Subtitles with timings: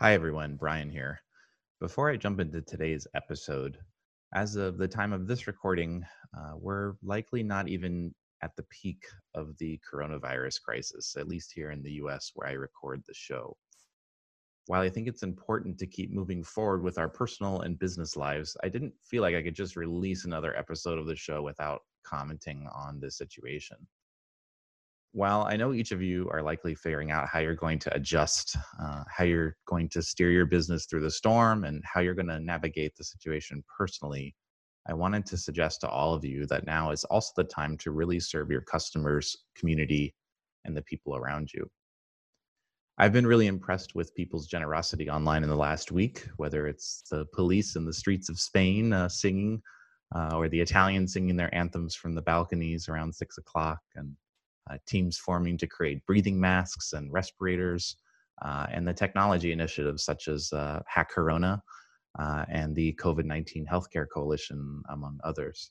[0.00, 0.54] Hi, everyone.
[0.54, 1.18] Brian here.
[1.80, 3.78] Before I jump into today's episode,
[4.32, 6.04] as of the time of this recording,
[6.38, 9.02] uh, we're likely not even at the peak
[9.34, 13.56] of the coronavirus crisis, at least here in the US where I record the show.
[14.66, 18.56] While I think it's important to keep moving forward with our personal and business lives,
[18.62, 22.68] I didn't feel like I could just release another episode of the show without commenting
[22.72, 23.78] on this situation.
[25.12, 28.56] While I know each of you are likely figuring out how you're going to adjust,
[28.80, 32.28] uh, how you're going to steer your business through the storm, and how you're going
[32.28, 34.34] to navigate the situation personally,
[34.86, 37.90] I wanted to suggest to all of you that now is also the time to
[37.90, 40.14] really serve your customers, community,
[40.64, 41.68] and the people around you.
[42.98, 47.26] I've been really impressed with people's generosity online in the last week, whether it's the
[47.32, 49.62] police in the streets of Spain uh, singing,
[50.14, 54.16] uh, or the Italians singing their anthems from the balconies around six o'clock, and
[54.86, 57.96] teams forming to create breathing masks and respirators,
[58.42, 61.62] uh, and the technology initiatives such as uh, Hack Corona,
[62.18, 65.70] uh, and the COVID 19 Healthcare Coalition, among others.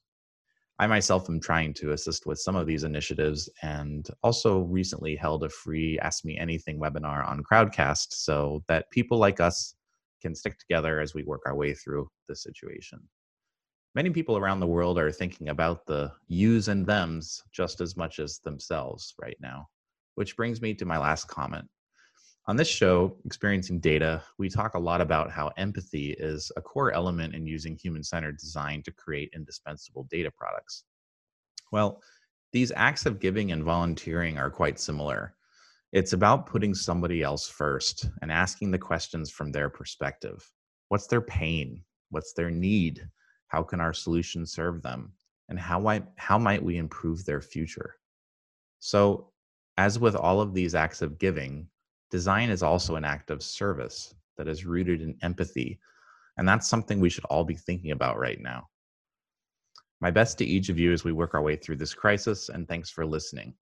[0.79, 5.43] I myself am trying to assist with some of these initiatives and also recently held
[5.43, 9.73] a free Ask Me Anything webinar on Crowdcast so that people like us
[10.21, 12.99] can stick together as we work our way through the situation.
[13.97, 18.19] Many people around the world are thinking about the yous and thems just as much
[18.19, 19.69] as themselves right now,
[20.13, 21.67] which brings me to my last comment.
[22.45, 26.91] On this show, Experiencing Data, we talk a lot about how empathy is a core
[26.91, 30.83] element in using human centered design to create indispensable data products.
[31.71, 32.03] Well,
[32.53, 35.33] these acts of giving and volunteering are quite similar.
[35.91, 40.47] It's about putting somebody else first and asking the questions from their perspective.
[40.89, 41.81] What's their pain?
[42.11, 43.01] What's their need?
[43.47, 45.13] How can our solution serve them?
[45.49, 47.95] And how might, how might we improve their future?
[48.79, 49.31] So,
[49.77, 51.67] as with all of these acts of giving,
[52.09, 55.79] design is also an act of service that is rooted in empathy.
[56.37, 58.67] And that's something we should all be thinking about right now.
[59.99, 62.67] My best to each of you as we work our way through this crisis, and
[62.67, 63.53] thanks for listening.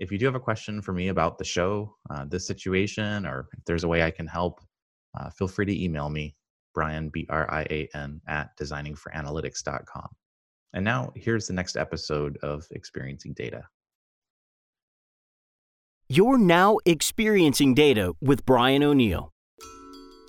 [0.00, 3.48] If you do have a question for me about the show, uh, this situation, or
[3.56, 4.60] if there's a way I can help,
[5.18, 6.36] uh, feel free to email me,
[6.74, 10.08] Brian, B R I A N, at designingforanalytics.com.
[10.74, 13.64] And now here's the next episode of Experiencing Data.
[16.08, 19.32] You're now experiencing data with Brian O'Neill.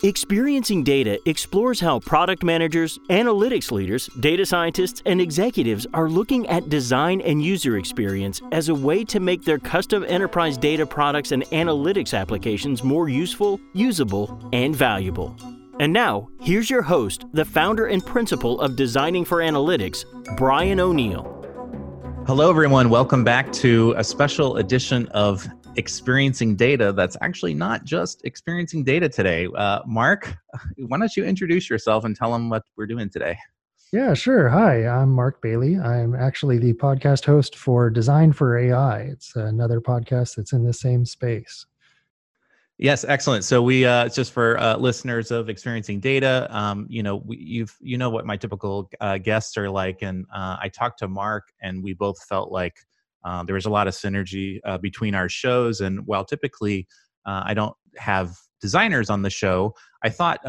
[0.01, 6.69] Experiencing Data explores how product managers, analytics leaders, data scientists, and executives are looking at
[6.69, 11.43] design and user experience as a way to make their custom enterprise data products and
[11.47, 15.35] analytics applications more useful, usable, and valuable.
[15.79, 20.03] And now, here's your host, the founder and principal of Designing for Analytics,
[20.35, 21.23] Brian O'Neill.
[22.27, 22.89] Hello, everyone.
[22.89, 25.47] Welcome back to a special edition of
[25.77, 29.47] experiencing data that's actually not just experiencing data today.
[29.55, 30.35] Uh, Mark,
[30.75, 33.37] why don't you introduce yourself and tell them what we're doing today?
[33.93, 34.49] Yeah, sure.
[34.49, 35.79] Hi, I'm Mark Bailey.
[35.79, 38.99] I'm actually the podcast host for Design for AI.
[39.03, 41.65] It's another podcast that's in the same space.
[42.81, 43.43] Yes, excellent.
[43.43, 47.75] So we uh, just for uh, listeners of experiencing data, um, you know, we, you've
[47.81, 51.51] you know what my typical uh, guests are like, and uh, I talked to Mark,
[51.61, 52.77] and we both felt like
[53.25, 55.81] uh, there was a lot of synergy uh, between our shows.
[55.81, 56.87] And while typically
[57.25, 60.39] I don't have designers on the show, I thought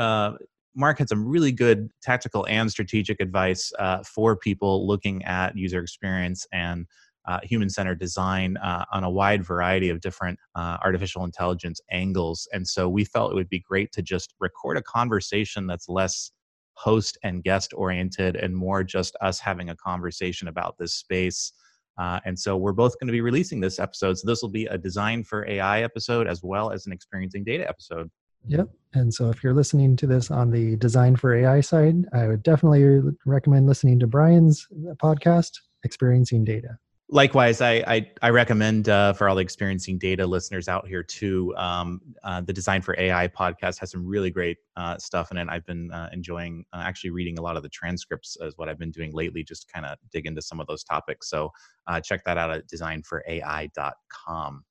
[0.76, 3.72] Mark had some really good tactical and strategic advice
[4.06, 6.86] for people looking at user experience and
[7.30, 12.48] Uh, human centered design uh, on a wide variety of different uh, artificial intelligence angles.
[12.52, 16.32] And so we felt it would be great to just record a conversation that's less
[16.72, 21.52] host and guest oriented and more just us having a conversation about this space
[21.98, 24.18] uh, and so we're both going to be releasing this episode.
[24.18, 27.68] So this will be a design for AI episode as well as an experiencing data
[27.68, 28.10] episode.
[28.46, 28.68] Yep.
[28.94, 32.42] And so if you're listening to this on the design for AI side, I would
[32.42, 34.66] definitely recommend listening to Brian's
[34.96, 35.50] podcast,
[35.84, 36.78] Experiencing Data
[37.12, 41.52] likewise i i, I recommend uh, for all the experiencing data listeners out here too
[41.56, 45.46] um, uh, the design for ai podcast has some really great uh, stuff in it.
[45.50, 48.78] I've been uh, enjoying uh, actually reading a lot of the transcripts as what i've
[48.78, 51.28] been doing lately just kind of dig into some of those topics.
[51.28, 51.50] So
[51.86, 54.64] uh, check that out at designforai.com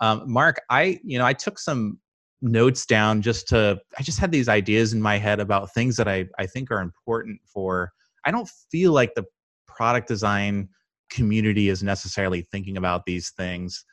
[0.00, 1.98] um, mark i you know i took some
[2.42, 6.08] notes down just to i just had these ideas in my head about things that
[6.08, 7.92] i i think are important for
[8.24, 9.24] i don't feel like the
[9.66, 10.68] product design
[11.10, 13.84] community is necessarily thinking about these things.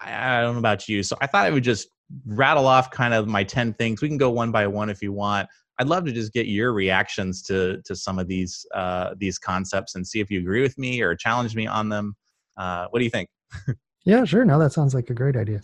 [0.00, 1.02] I, I don't know about you.
[1.02, 1.88] So I thought I would just
[2.26, 4.02] rattle off kind of my 10 things.
[4.02, 5.48] We can go one by one if you want.
[5.78, 9.96] I'd love to just get your reactions to to some of these uh, these concepts
[9.96, 12.14] and see if you agree with me or challenge me on them.
[12.56, 13.28] Uh, what do you think?
[14.04, 14.44] yeah, sure.
[14.44, 15.60] No, that sounds like a great idea.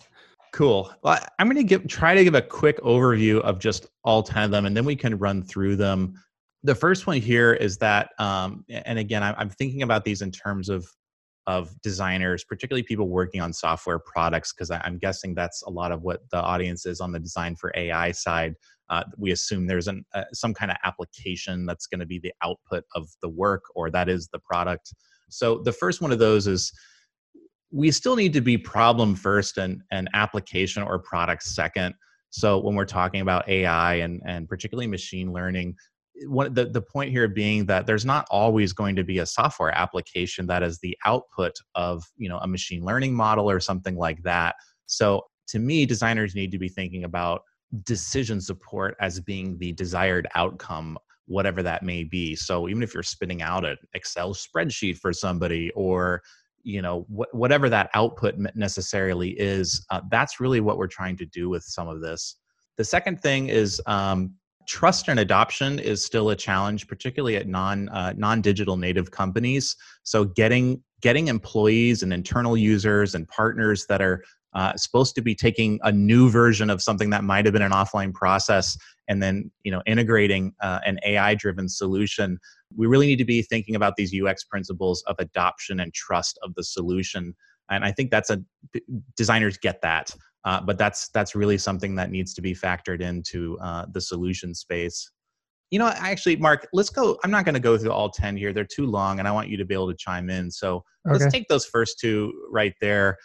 [0.51, 0.91] Cool.
[1.01, 4.43] Well, I'm going to give try to give a quick overview of just all 10
[4.43, 6.21] of them, and then we can run through them.
[6.63, 10.69] The first one here is that, um, and again, I'm thinking about these in terms
[10.69, 10.87] of
[11.47, 16.03] of designers, particularly people working on software products, because I'm guessing that's a lot of
[16.03, 18.55] what the audience is on the design for AI side.
[18.89, 22.33] Uh, we assume there's an, uh, some kind of application that's going to be the
[22.43, 24.93] output of the work, or that is the product.
[25.29, 26.71] So the first one of those is
[27.71, 31.95] we still need to be problem first and, and application or product second.
[32.29, 35.75] So when we're talking about AI and, and particularly machine learning,
[36.15, 40.45] the, the point here being that there's not always going to be a software application
[40.47, 44.55] that is the output of you know a machine learning model or something like that.
[44.85, 47.41] So to me designers need to be thinking about
[47.83, 50.97] decision support as being the desired outcome
[51.27, 52.35] whatever that may be.
[52.35, 56.21] So even if you're spinning out an excel spreadsheet for somebody or
[56.63, 61.25] you know wh- whatever that output necessarily is uh, that's really what we're trying to
[61.25, 62.37] do with some of this.
[62.77, 64.33] The second thing is um,
[64.71, 69.75] trust and adoption is still a challenge particularly at non uh, non-digital native companies.
[70.03, 74.23] So getting getting employees and internal users and partners that are
[74.53, 77.73] uh, supposed to be taking a new version of something that might have been an
[77.73, 78.77] offline process
[79.09, 82.37] and then you know integrating uh, an ai driven solution
[82.77, 86.55] we really need to be thinking about these ux principles of adoption and trust of
[86.55, 87.35] the solution.
[87.69, 88.41] And i think that's a
[89.17, 90.15] designers get that
[90.45, 94.53] uh, but that's that's really something that needs to be factored into uh, the solution
[94.53, 95.11] space.
[95.69, 98.51] You know actually mark let's go i'm not going to go through all 10 here.
[98.51, 100.51] They're too long and i want you to be able to chime in.
[100.51, 101.17] So okay.
[101.17, 103.17] let's take those first two right there.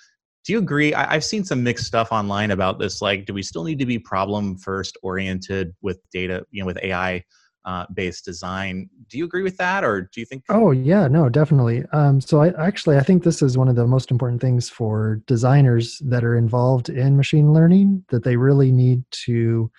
[0.44, 0.94] Do you agree?
[0.94, 3.86] I, have seen some mixed stuff online about this like do we still need to
[3.86, 7.24] be problem first oriented with data you know with ai
[7.66, 8.88] uh, based design.
[9.08, 10.44] Do you agree with that, or do you think?
[10.48, 11.84] Oh yeah, no, definitely.
[11.92, 15.20] Um, so I actually I think this is one of the most important things for
[15.26, 19.70] designers that are involved in machine learning that they really need to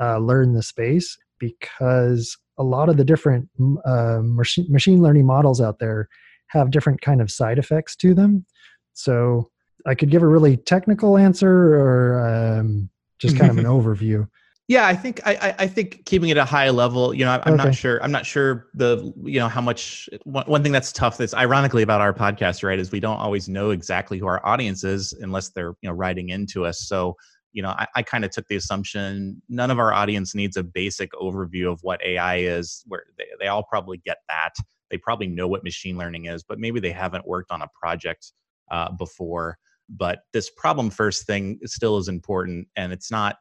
[0.00, 3.48] uh, learn the space because a lot of the different
[3.86, 6.08] uh, machine machine learning models out there
[6.48, 8.44] have different kind of side effects to them.
[8.92, 9.50] So
[9.86, 14.28] I could give a really technical answer or um, just kind of an overview.
[14.70, 17.12] Yeah, I think I, I think keeping it a high level.
[17.12, 17.64] You know, I'm okay.
[17.64, 18.00] not sure.
[18.04, 20.08] I'm not sure the you know how much.
[20.22, 21.18] One, one thing that's tough.
[21.18, 22.78] That's ironically about our podcast, right?
[22.78, 26.28] Is we don't always know exactly who our audience is unless they're you know writing
[26.28, 26.82] into us.
[26.82, 27.16] So
[27.50, 30.62] you know, I, I kind of took the assumption none of our audience needs a
[30.62, 32.84] basic overview of what AI is.
[32.86, 34.52] Where they they all probably get that.
[34.88, 38.30] They probably know what machine learning is, but maybe they haven't worked on a project
[38.70, 39.58] uh, before.
[39.88, 43.34] But this problem first thing still is important, and it's not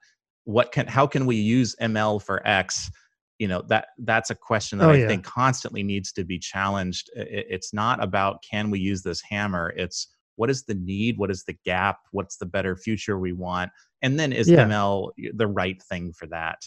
[0.50, 2.92] what can how can we use ml for x?
[3.38, 5.07] You know that that's a question that oh, i yeah.
[5.07, 7.10] think constantly needs to be challenged.
[7.16, 11.30] It, it's not about can we use this hammer it's what is the need what
[11.30, 13.72] is the gap what's the better future we want?
[14.01, 14.66] And then is yeah.
[14.66, 16.62] ml the right thing for that?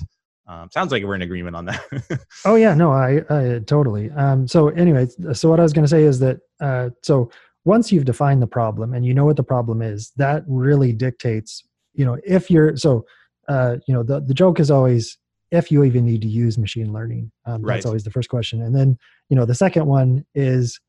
[0.46, 1.82] Um, sounds like we're in agreement on that.
[2.44, 4.10] Oh yeah no i, I totally.
[4.12, 7.30] Um, so anyway so what i was going to say is that uh, so
[7.64, 11.64] once you've defined the problem and you know what the problem is that really dictates
[11.94, 13.04] you know if you're so
[13.48, 15.18] uh, you know, the, the joke is always
[15.50, 17.30] if you even need to use machine learning.
[17.44, 17.74] Um, right.
[17.74, 18.62] That's always the first question.
[18.62, 18.98] And then,
[19.28, 20.80] you know, the second one is,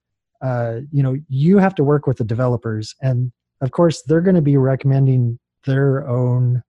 [0.41, 2.95] uh, you know, you have to work with the developers.
[3.01, 6.63] And of course, they're going to be recommending their own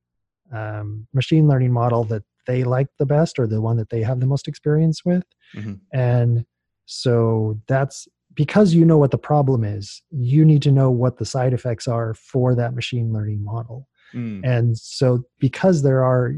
[0.52, 4.20] um, machine learning model that they like the best or the one that they have
[4.20, 5.24] the most experience with.
[5.56, 5.74] Mm-hmm.
[5.92, 6.44] And
[6.86, 11.24] so that's because you know what the problem is, you need to know what the
[11.24, 13.88] side effects are for that machine learning model.
[14.14, 14.40] Mm.
[14.44, 16.34] And so because there are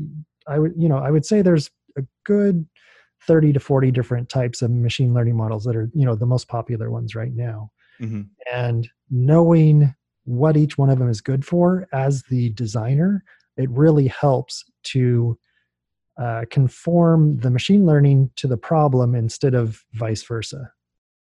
[0.49, 2.67] I would you know I would say there's a good
[3.27, 6.49] 30 to 40 different types of machine learning models that are you know the most
[6.49, 7.71] popular ones right now.
[8.01, 8.23] Mm-hmm.
[8.53, 13.25] And knowing what each one of them is good for as the designer,
[13.57, 15.39] it really helps to
[16.21, 20.73] uh, conform the machine learning to the problem instead of vice versa.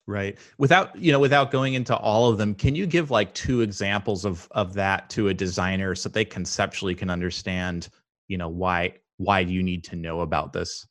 [0.08, 0.38] Right.
[0.58, 4.24] Without, you know, without going into all of them, can you give like two examples
[4.24, 7.90] of of that to a designer so they conceptually can understand,
[8.30, 10.88] you know, why why do you need to know about this?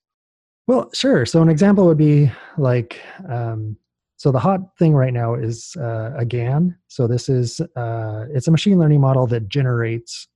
[0.66, 1.24] Well, sure.
[1.24, 3.78] So an example would be like um
[4.18, 6.76] so the hot thing right now is uh, a GAN.
[6.88, 10.26] So this is uh, it's a machine learning model that generates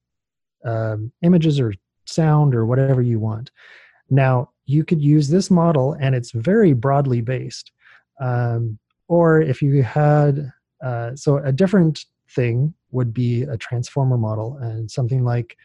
[0.65, 1.73] um, images or
[2.05, 3.51] sound or whatever you want.
[4.11, 7.73] Now you could use this model, and it's very broadly based.
[8.21, 10.53] Um, or if you had,
[10.85, 15.57] uh, so a different thing would be a transformer model and something like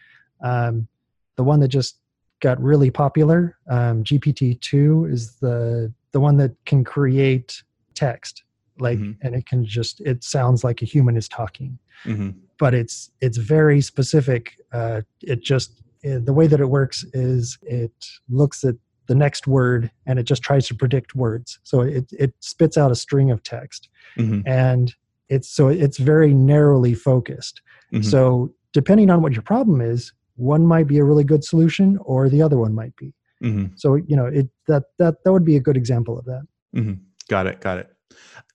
[0.43, 0.87] um,
[1.35, 1.97] the one that just
[2.41, 3.57] got really popular.
[3.69, 7.61] Um, GPT-2 is the the one that can create
[7.93, 8.43] text.
[8.77, 9.15] like Mhm.
[9.21, 13.37] and it can just it sounds like a human is talking hmm but it's it's
[13.37, 14.43] very specific
[14.73, 15.69] uh it just
[16.03, 17.95] eh, the way that it works is it
[18.29, 18.75] looks at
[19.07, 22.91] the next word and it just tries to predict words so it it spits out
[22.91, 24.95] a string of text hmm and
[25.29, 27.61] it's so it's very narrowly focused
[27.93, 28.03] Mhm.
[28.03, 32.29] so depending on what your problem is one might be a really good solution or
[32.29, 35.55] the other one might be hmm so you know it that that that would be
[35.55, 36.43] a good example of that
[36.73, 36.93] hmm
[37.27, 37.59] Got it.
[37.59, 37.89] Got it.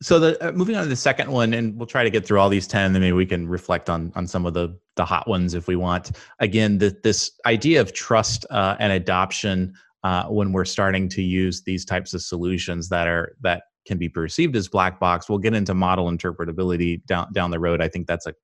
[0.03, 2.39] So the uh, moving on to the second one, and we'll try to get through
[2.39, 5.05] all these ten, and then maybe we can reflect on on some of the the
[5.05, 6.13] hot ones if we want.
[6.39, 11.63] Again, the, this idea of trust uh, and adoption uh, when we're starting to use
[11.63, 15.29] these types of solutions that are that can be perceived as black box.
[15.29, 17.81] We'll get into model interpretability down down the road.
[17.81, 18.35] I think that's a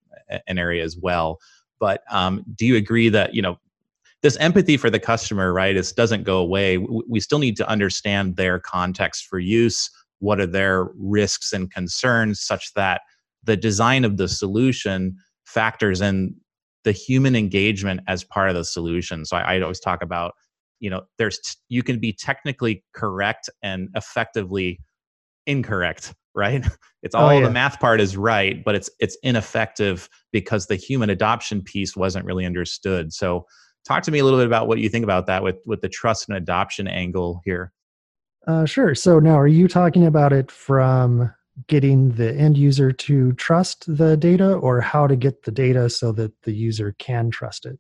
[0.49, 1.39] an area as well.
[1.79, 3.59] But um, do you agree that you know
[4.23, 5.75] this empathy for the customer, right?
[5.75, 6.79] This doesn't go away.
[6.79, 9.91] We still need to understand their context for use.
[10.19, 13.03] What are their risks and concerns, such that
[13.45, 16.35] the design of the solution factors in
[16.85, 19.25] the human engagement as part of the solution.
[19.25, 20.35] So I, I always talk about,
[20.81, 24.81] you know, there's t- you can be technically correct and effectively
[25.47, 26.67] incorrect, right?
[27.03, 27.47] It's Oh, all yeah.
[27.47, 32.25] the math part is right, but it's it's ineffective because the human adoption piece wasn't
[32.25, 33.13] really understood.
[33.13, 33.47] So
[33.85, 35.89] talk to me a little bit about what you think about that with with the
[35.89, 37.73] trust and adoption angle here.
[38.47, 38.95] Uh, sure.
[38.95, 41.33] So now, are you talking about it from
[41.69, 46.11] getting the end user to trust the data, or how to get the data so
[46.13, 47.79] that the user can trust it?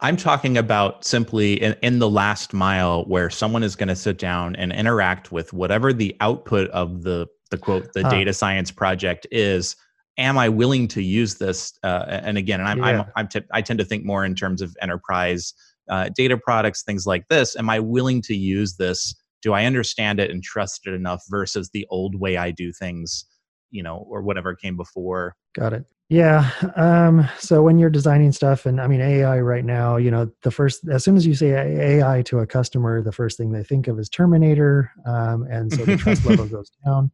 [0.00, 4.18] I'm talking about simply in, in the last mile where someone is going to sit
[4.18, 8.10] down and interact with whatever the output of the the quote the Ah.
[8.10, 9.74] data science project is.
[10.18, 11.72] Am I willing to use this?
[11.82, 14.60] Uh, and again, and I'm, I'm, I'm t- I tend to think more in terms
[14.60, 15.54] of enterprise
[15.88, 17.56] uh, data products, things like this.
[17.56, 19.14] Am I willing to use this?
[19.42, 23.24] Do I understand it and trust it enough versus the old way I do things,
[23.70, 25.36] you know, or whatever came before?
[25.54, 25.84] Got it.
[26.08, 26.50] Yeah.
[26.76, 30.50] Um, so when you're designing stuff, and I mean AI right now, you know, the
[30.50, 33.88] first as soon as you say AI to a customer, the first thing they think
[33.88, 37.10] of is Terminator, um, and so the trust level goes down.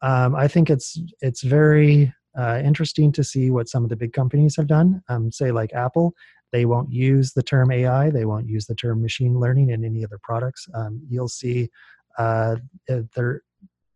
[0.00, 4.14] Um, I think it's it's very uh, interesting to see what some of the big
[4.14, 5.02] companies have done.
[5.10, 6.14] Um, say like Apple,
[6.50, 10.02] they won't use the term AI, they won't use the term machine learning in any
[10.02, 10.66] of their products.
[10.74, 11.68] Um, you'll see
[12.16, 12.56] uh,
[12.88, 13.42] uh, their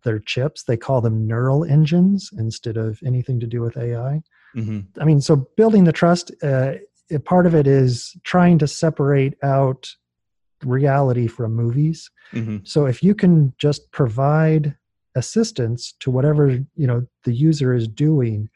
[0.04, 4.22] their chips they call them neural engines instead of anything to do with AI.
[4.54, 6.74] hmm I mean, so building the trust, uh,
[7.10, 9.92] it, part of it is trying to separate out
[10.62, 12.10] reality from movies.
[12.32, 14.76] hmm So if you can just provide
[15.16, 18.48] assistance to whatever you know the user is doing,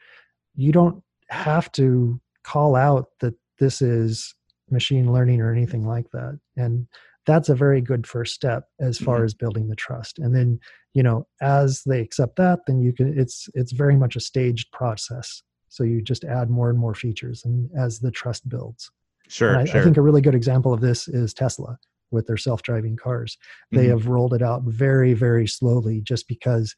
[0.55, 4.33] you don't have to call out that this is
[4.71, 6.39] machine learning or anything like that.
[6.55, 6.87] And
[7.25, 9.25] that's a very good first step as far Mhm.
[9.25, 10.19] as building the trust.
[10.19, 10.59] And then
[10.93, 14.71] you know as they accept that, then you can it's it's very much a staged
[14.71, 15.43] process.
[15.67, 18.89] So you just add more and more features, and as the trust builds.
[19.27, 19.81] Sure, I, sure.
[19.81, 21.77] I think a really good example of this is Tesla
[22.09, 23.37] with their self-driving cars.
[23.71, 23.89] They Mhm.
[23.89, 26.75] have rolled it out very, very slowly, just because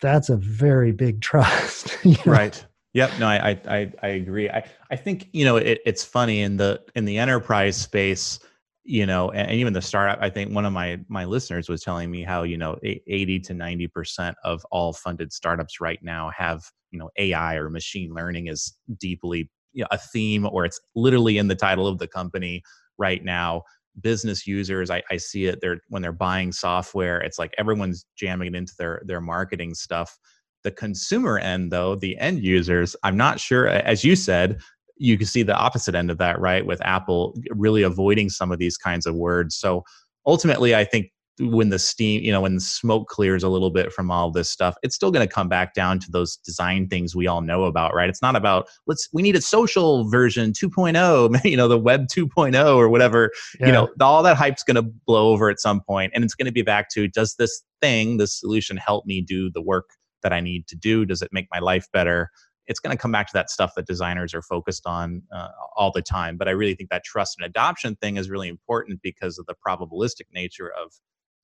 [0.00, 1.96] that's a very big trust.
[2.04, 2.32] you know?
[2.32, 6.04] right yep no I, I i i agree i i think you know it, it's
[6.04, 8.40] funny in the in the enterprise space
[8.84, 12.10] you know and, even the startup i think one of my my listeners was telling
[12.10, 16.30] me how you know e- 80 to 90 percent of all funded startups right now
[16.36, 20.80] have you know ai or machine learning is deeply you know, a theme or it's
[20.94, 22.62] literally in the title of the company
[22.98, 23.62] right now.
[24.00, 28.54] Business users I, I see it they're when they're buying software it's like everyone's jamming
[28.54, 30.16] it into their their marketing stuff.
[30.64, 34.60] The consumer end though the end users i'm not sure as you said
[35.02, 38.58] you can see the opposite end of that right with apple really avoiding some of
[38.58, 39.56] these kinds of words.
[39.56, 39.84] So
[40.26, 43.92] ultimately i think when the steam you know when the smoke clears a little bit
[43.92, 47.16] from all this stuff it's still going to come back down to those design things
[47.16, 48.08] we all know about right?
[48.08, 52.76] It's not about let's we need a social version 2.0 you know the web 2.0
[52.76, 53.32] or whatever.
[53.58, 53.66] Yeah.
[53.66, 56.46] you know all that hype's going to blow over at some point and it's going
[56.46, 59.88] to be back to does this thing this solution help me do the work
[60.22, 61.04] that i need to do?
[61.04, 62.30] Does it make my life better
[62.66, 65.90] it's going to come back to that stuff that designers are focused on uh, all
[65.92, 69.38] the time but i really think that trust and adoption thing is really important because
[69.38, 70.92] of the probabilistic nature of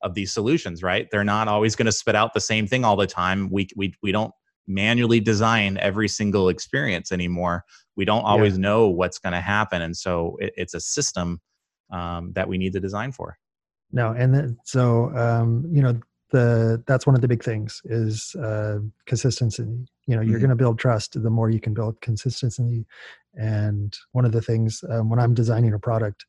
[0.03, 1.09] of these solutions right?
[1.11, 3.51] They're not always going to spit out the same thing all the time.
[3.51, 4.33] We we, we don't
[4.67, 7.65] manually design every single experience anymore.
[7.97, 11.41] We don't always know what's going to happen and so it, it's a system
[11.91, 13.39] um, that we need to design for.
[13.91, 15.99] No and then, so um, you know
[16.31, 20.43] the that's one of the big things is uh, consistency you know you're Mhm.
[20.43, 22.87] going to build trust the more you can build consistency
[23.35, 26.25] and one of the things um, when i'm designing a product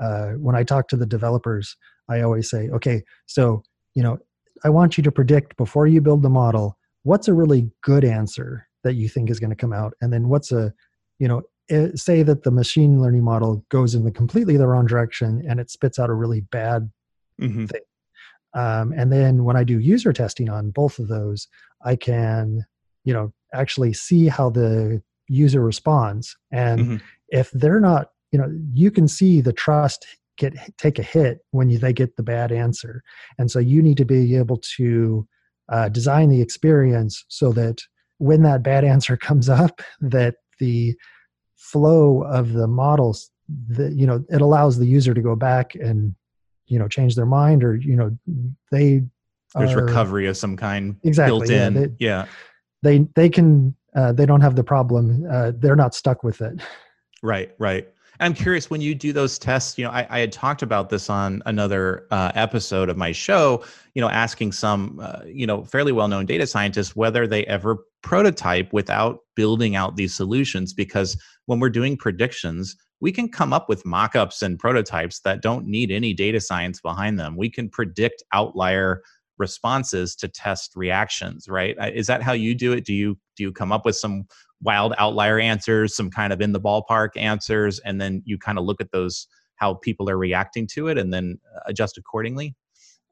[0.00, 1.76] uh, when i talk to the developers
[2.08, 3.62] i always say okay so
[3.94, 4.18] you know
[4.64, 8.66] i want you to predict before you build the model what's a really good answer
[8.84, 10.72] that you think is going to come out and then what's a
[11.18, 14.66] you know it, eh, say that the machine learning model goes in the completely the
[14.66, 16.90] wrong direction and it spits out a really bad
[17.40, 17.66] mm-hmm.
[17.66, 17.80] thing
[18.54, 21.48] um, and then when i do user testing on both of those
[21.84, 22.64] i can
[23.04, 26.36] you know actually see how the user responds.
[26.52, 26.96] And mm-hmm.
[27.28, 30.06] if they're not you know you can see the trust
[30.36, 33.02] get take a hit when you, they get the bad answer.
[33.38, 35.26] And so you need to be able to
[35.68, 37.80] uh, design the experience so that
[38.18, 40.94] when that bad answer comes up that the
[41.56, 43.30] flow of the models
[43.68, 46.14] that you know it allows the user to go back and
[46.66, 48.16] you know change their mind or you know
[48.70, 49.02] they
[49.54, 51.74] there's are, recovery of some kind exactly built yeah, in.
[51.74, 52.26] they, yeah
[52.84, 56.60] they they can uh, they don't have the problem uh, they're not stuck with it
[57.22, 57.88] right right
[58.20, 59.76] I'm curious when you do those tests.
[59.76, 63.64] You know, I, I had talked about this on another uh, episode of my show.
[63.94, 68.72] You know, asking some uh, you know fairly well-known data scientists whether they ever prototype
[68.72, 73.84] without building out these solutions, because when we're doing predictions, we can come up with
[73.84, 77.36] mock-ups and prototypes that don't need any data science behind them.
[77.36, 79.02] We can predict outlier
[79.38, 83.52] responses to test reactions right is that how you do it do you do you
[83.52, 84.24] come up with some
[84.64, 88.64] wild outlier answers, some kind of in the ballpark answers, and then you kind of
[88.64, 92.56] look at those how people are reacting to it, and then uh, adjust accordingly.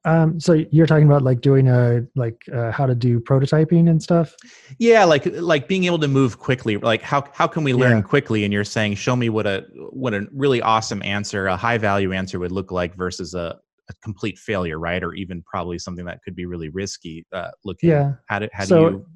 [0.05, 4.03] Um, so you're talking about like doing a like uh, how to do prototyping and
[4.03, 4.35] stuff.
[4.79, 6.77] Yeah, like like being able to move quickly.
[6.77, 8.03] Like how how can we learn yeah.
[8.03, 8.43] quickly?
[8.43, 12.13] And you're saying, show me what a what a really awesome answer, a high value
[12.13, 15.03] answer would look like versus a, a complete failure, right?
[15.03, 17.27] Or even probably something that could be really risky.
[17.33, 17.91] Uh, looking.
[17.91, 18.13] Yeah.
[18.27, 19.07] How do how so, do you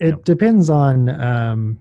[0.00, 1.78] it depends on um,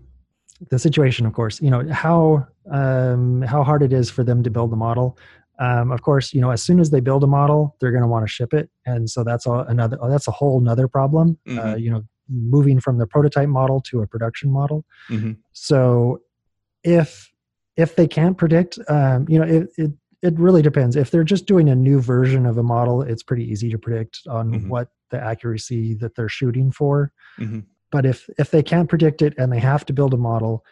[0.70, 1.62] the situation, of course.
[1.62, 5.18] You know how um, how hard it is for them to build the model.
[5.58, 8.08] Um, of course, you know as soon as they build a model, they're going to
[8.08, 9.98] want to ship it, and so that's all another.
[10.10, 11.38] That's a whole another problem.
[11.48, 11.70] Uh, mm-hmm.
[11.70, 14.84] Uh, you know, moving from the prototype model to a production model.
[15.10, 15.34] Mm-hmm.
[15.54, 16.22] So,
[16.84, 17.32] if
[17.78, 20.96] if they can't predict, um, you know, it, it it really depends.
[20.96, 24.20] If they're just doing a new version of a model, it's pretty easy to predict
[24.30, 24.70] on mm-hmm.
[24.70, 27.12] what the accuracy that they're shooting for.
[27.40, 27.60] Mm-hmm
[27.92, 30.64] but if if they can't predict it and they have to build a model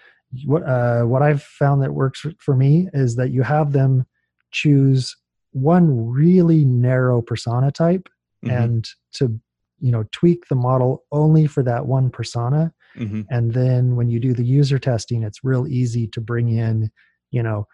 [0.45, 4.05] what uh, what i've found that works for me is that you have them
[4.51, 5.15] choose
[5.51, 8.07] one really narrow persona type
[8.45, 8.55] mm-hmm.
[8.55, 9.39] and to
[9.79, 13.21] you know tweak the model only for that one persona mm-hmm.
[13.29, 16.91] and then when you do the user testing it's real easy to bring in
[17.31, 17.67] you know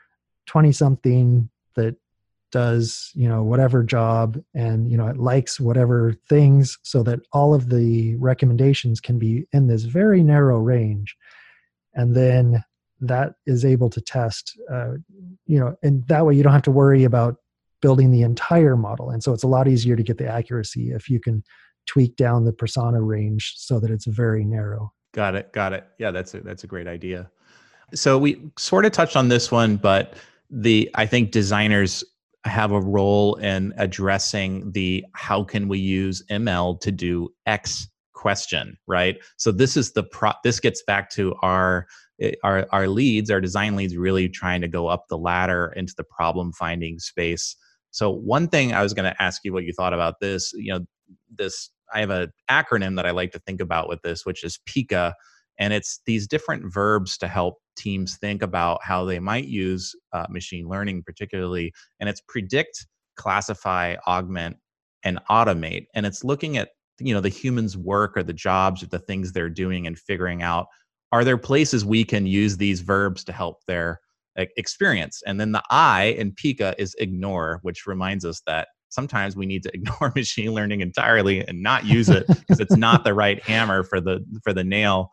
[0.47, 1.95] 20 something that
[2.53, 7.55] does you know whatever job and you know it likes whatever things so that all
[7.55, 11.17] of the recommendations can be in this very narrow range.
[11.95, 12.63] And then
[13.01, 14.93] that is able to test uh,
[15.47, 17.37] you know and that way you don't have to worry about
[17.81, 19.09] building the entire model.
[19.09, 21.43] And so it's a lot easier to get the accuracy if you can
[21.87, 24.93] tweak down the persona range so that it's very narrow.
[25.13, 25.87] Got it got it.
[25.97, 27.31] Yeah that's a that's a great idea.
[27.95, 30.13] So we sort of touched on this one but
[30.53, 32.03] the i think designers
[32.45, 38.77] have a role in addressing the how can we use ML to do X question,
[38.87, 39.17] right?
[39.37, 41.87] So this is the pro this gets back to our
[42.21, 45.93] eh, our our leads, our design leads really trying to go up the ladder into
[45.95, 47.55] the problem finding space.
[47.91, 50.73] So one thing I was going to ask you what you thought about this, you
[50.73, 50.85] know,
[51.33, 54.59] this I have an acronym that I like to think about with this, which is
[54.65, 55.13] PICA,
[55.59, 60.25] and it's these different verbs to help teams think about how they might use uh,
[60.29, 61.73] machine learning, particularly.
[61.99, 64.57] And it's predict, classify, augment,
[65.03, 65.85] and automate.
[65.93, 69.31] And it's looking at you know the humans' work or the jobs or the things
[69.31, 70.67] they're doing and figuring out
[71.11, 73.99] are there places we can use these verbs to help their
[74.35, 75.21] experience.
[75.27, 79.63] And then the I in PICA is ignore, which reminds us that sometimes we need
[79.63, 83.83] to ignore machine learning entirely and not use it because it's not the right hammer
[83.83, 85.11] for the for the nail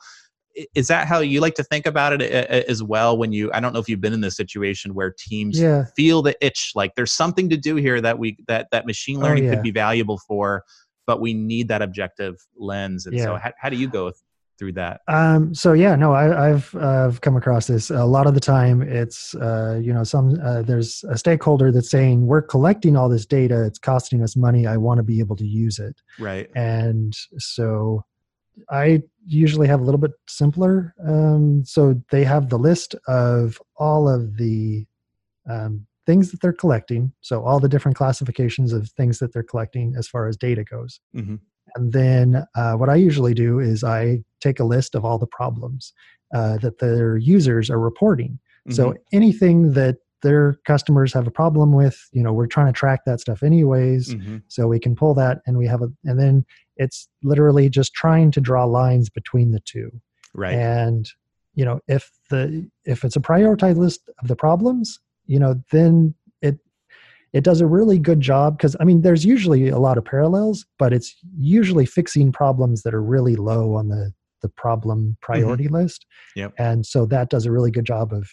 [0.74, 2.22] is that how you like to think about it
[2.68, 5.60] as well when you i don't know if you've been in this situation where teams
[5.60, 5.84] yeah.
[5.96, 9.20] feel the itch like there's something to do here that we that that machine oh,
[9.20, 9.54] learning oh, yeah.
[9.54, 10.64] could be valuable for
[11.10, 13.04] but we need that objective lens.
[13.06, 13.24] And yeah.
[13.24, 14.12] so how, how do you go
[14.60, 15.00] through that?
[15.08, 18.34] Um, so yeah no I, have I, have uh, come across this a lot of
[18.34, 18.80] the time.
[18.80, 23.26] It's uh, you know some uh, there's a stakeholder that's saying we're collecting all this
[23.26, 23.64] data.
[23.64, 24.68] It's costing us money.
[24.68, 26.00] I want to be able to use it.
[26.20, 26.48] Right.
[26.54, 28.04] And so
[28.70, 30.94] I usually have a little bit simpler.
[31.06, 34.86] Um, so they have the list of all of the
[35.48, 37.12] um, things that they're collecting.
[37.20, 41.00] So all the different classifications of things that they're collecting as far as data goes.
[41.14, 41.36] Mm-hmm.
[41.76, 45.26] And then uh, what I usually do is I take a list of all the
[45.26, 45.92] problems
[46.34, 48.38] uh, that their users are reporting.
[48.68, 48.72] Mm-hmm.
[48.72, 53.00] So anything that their customers have a problem with you know we're trying to track
[53.06, 54.38] that stuff anyways Mm-hmm.
[54.48, 56.44] so we can pull that and we have a and then
[56.84, 59.90] it's literally just trying to draw lines between the two
[60.34, 60.54] Right.
[60.54, 61.02] and
[61.54, 62.42] you know if the
[62.84, 66.56] if it's a prioritized list of the problems you know then it
[67.32, 70.64] it does a really good job because i mean there's usually a lot of parallels
[70.78, 74.12] but it's usually fixing problems that are really low on the
[74.42, 76.54] the problem priority list Yep.
[76.58, 78.24] and so that does a really good job of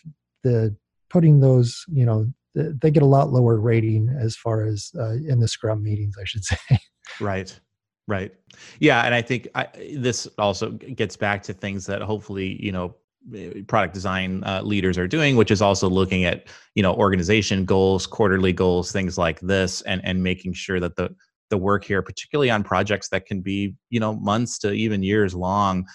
[0.44, 0.76] the
[1.10, 2.20] putting those you know
[2.56, 6.16] th- they get a lot lower rating as far as uh, in the scrum meetings
[6.22, 6.58] i should say
[7.20, 7.60] Right.
[8.08, 8.34] Right.
[8.80, 9.68] Yeah, and I think I,
[9.98, 12.96] this also gets back to things that hopefully you know
[13.36, 17.66] eh, product design uh, leaders are doing, which is also looking at you know organization
[17.66, 21.10] goals, quarterly goals, things like this, and and making sure that the
[21.50, 25.36] the work here, particularly on projects that can be you know months to even years
[25.36, 25.86] long,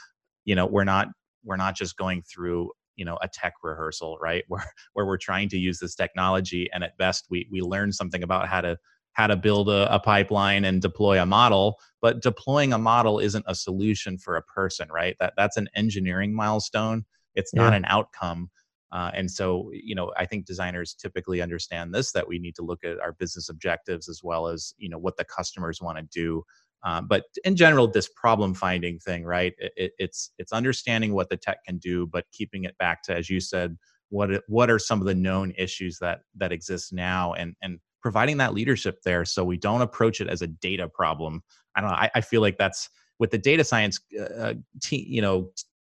[0.44, 1.08] you know we're not
[1.44, 5.48] we're not just going through you know a tech rehearsal right where where we're trying
[5.48, 8.76] to use this technology and at best we we learn something about how to
[9.12, 13.44] how to build a, a pipeline and deploy a model but deploying a model isn't
[13.48, 15.16] a solution for a person right?
[15.20, 17.04] That that's an engineering milestone.
[17.34, 18.50] It's not an outcome.
[18.90, 22.62] Uh, and so you know i think designers typically understand this that we need to
[22.62, 26.04] look at our business objectives as well as you know what the customers want to
[26.12, 26.42] do.
[26.84, 29.54] Um, but in general this problem finding thing right?
[29.58, 33.16] It, it, it's it's understanding what the tech can do but keeping it back to
[33.16, 33.78] as you said
[34.10, 37.78] what it, what are some of the known issues that that exist now and and
[38.02, 41.42] providing that leadership there so we don't approach it as a data problem.
[41.74, 45.22] I don't know i, I feel like that's with the data science uh, te- you
[45.22, 45.50] know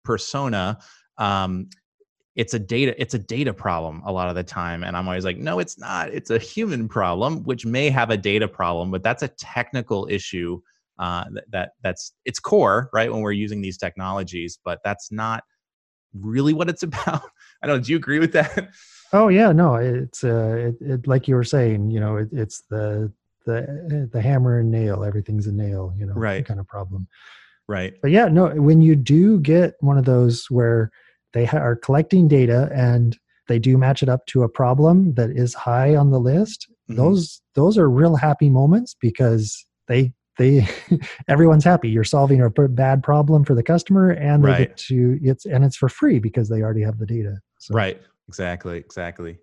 [0.05, 0.79] persona
[1.19, 1.69] um,
[2.37, 4.85] it's a data it's a data problem a lot of the time.
[4.85, 6.11] And i'm always like no it's not.
[6.11, 10.61] It's a human problem which may have a data problem but that's a technical issue
[10.99, 15.45] uh, that, that that's its core right when we're using these technologies but that's not
[16.15, 17.23] really what it's about.
[17.63, 18.71] I don't know do you agree with that
[19.13, 22.63] Oh yeah, no, it's uh, it, it like you were saying, you know, it, it's
[22.63, 23.13] the
[23.45, 26.45] the the hammer and nail, everything's a nail, you know, Right.
[26.45, 27.07] kind of problem.
[27.69, 30.91] right But yeah, no, when you do get one of those where
[31.33, 33.17] they ha- are collecting data and
[33.49, 36.97] they do match it up to a problem that is high on the list, Mhm.
[36.97, 40.67] those those are real happy moments because they they
[41.29, 41.89] everyone's happy.
[41.89, 44.59] You're solving a bad problem for the customer, and they Right.
[44.59, 47.39] get to it's and it's for free because they already have the data.
[47.59, 48.01] So, Right.
[48.29, 48.79] Exactly.
[48.79, 49.39] Exactly.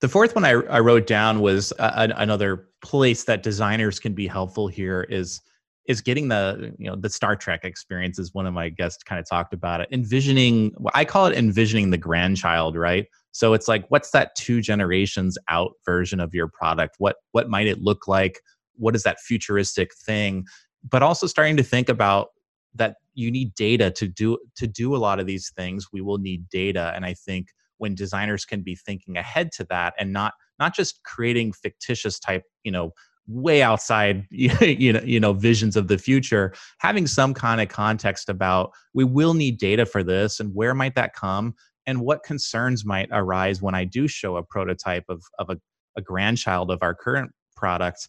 [0.00, 4.14] The fourth one I, I wrote down was uh, an- another place that designers can
[4.14, 5.40] be helpful here is
[5.86, 9.18] is getting the you know the Star Trek experience as one of my guests kind
[9.18, 9.88] of talked about it.
[9.90, 13.06] Envisioning I call it envisioning the grandchild right?
[13.32, 16.96] So it's like what's that two generations out version of your product?
[16.98, 18.40] What what might it look like?
[18.76, 20.44] What is that futuristic thing?
[20.88, 22.28] But also starting to think about
[22.74, 25.88] that you need data to do to do a lot of these things.
[25.92, 26.92] We will need data.
[26.94, 27.48] And I think
[27.78, 32.42] when designers can be thinking ahead to that and not not just creating fictitious type
[32.64, 32.92] you know
[33.26, 38.28] way outside you know you know visions of the future having some kind of context
[38.28, 41.54] about we will need data for this and where might that come
[41.86, 45.58] and what concerns might arise when i do show a prototype of of a,
[45.96, 48.08] a grandchild of our current product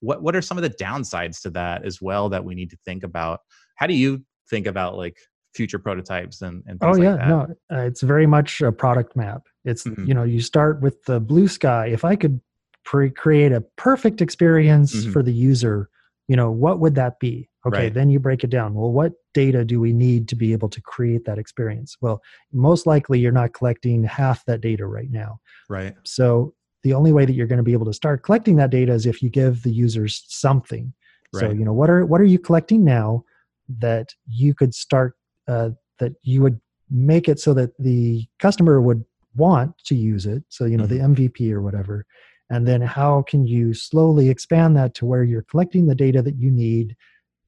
[0.00, 2.78] what what are some of the downsides to that as well that we need to
[2.84, 3.40] think about?
[3.76, 5.16] How do you think about like
[5.54, 7.40] future prototypes and, and things Oh yeah, like no,
[7.72, 9.42] uh, it's very much a product map.
[9.64, 10.06] It's Mhm.
[10.06, 11.86] you know you start with the blue sky.
[11.88, 12.40] If I could
[12.84, 15.12] pre- create a perfect experience Mhm.
[15.12, 15.88] for the user,
[16.28, 17.48] you know what would that be?
[17.66, 17.94] Okay, Right.
[17.94, 18.72] then you break it down.
[18.74, 21.96] Well, what data do we need to be able to create that experience?
[22.00, 25.40] Well, most likely you're not collecting half that data right now.
[25.68, 28.70] right So the only way that you're going to be able to start collecting that
[28.70, 30.94] data is if you give the users something.
[31.34, 31.40] right.
[31.42, 33.24] So you know what are what are you collecting now
[33.78, 35.14] that you could start
[35.50, 36.60] uh, that you would
[36.90, 39.04] make it so that the customer would
[39.36, 40.42] want to use it.
[40.48, 42.06] So you know the MVP or whatever,
[42.50, 46.36] and then how can you slowly expand that to where you're collecting the data that
[46.36, 46.96] you need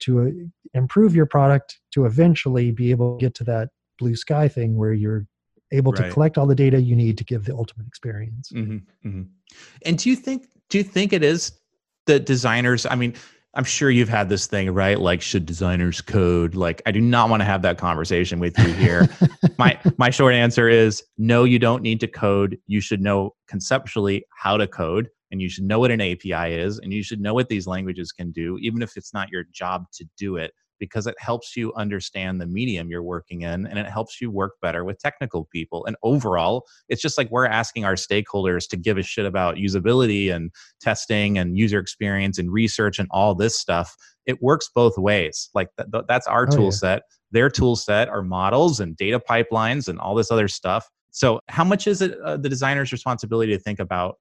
[0.01, 0.31] to uh,
[0.75, 4.93] improve your product to eventually be able to get to that blue sky thing where
[4.93, 5.27] you're
[5.73, 8.51] able to collect all the data you need to give the ultimate experience.
[8.51, 9.23] hmm hmm
[9.87, 11.53] And do you think do you think it is
[12.07, 12.87] that designers?
[12.87, 13.15] I mean,
[13.55, 14.99] I'm sure you've had this thing, right?
[14.99, 16.55] Like, should designers code?
[16.55, 19.09] Like, I do not want to have that conversation with you here.
[19.59, 21.45] my my short answer is no.
[21.45, 22.57] You don't need to code.
[22.67, 26.79] You should know conceptually how to code, and you should know what an API is,
[26.79, 29.85] and you should know what these languages can do, even if it's not your job
[29.93, 33.87] to do it because it helps you understand the medium you're working in and it
[33.87, 35.87] helps you work better with technical people.
[35.87, 40.35] And overall, it's just like we're asking our stakeholders to give a shit about usability
[40.35, 43.95] and testing and user experience and research and all this stuff.
[44.27, 45.49] It works both ways.
[45.55, 46.71] Like th- th- that's our Oh, tool yeah.
[46.71, 47.03] set.
[47.31, 50.89] Their tool set are models and data pipelines and all this other stuff.
[51.13, 54.17] so how much is it uh, the designer's responsibility to think about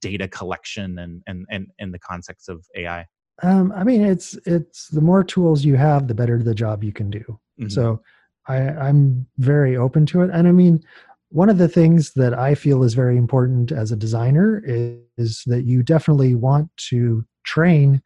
[0.00, 3.04] data collection and and and in the context of ai
[3.42, 6.92] um, i mean it's it's the more tools you have the better the job you
[6.92, 7.68] can do mm-hmm.
[7.68, 8.00] so
[8.48, 10.82] i i'm very open to it and i mean
[11.30, 15.42] one of the things that i feel is very important as a designer is, is
[15.46, 18.02] that you definitely want to train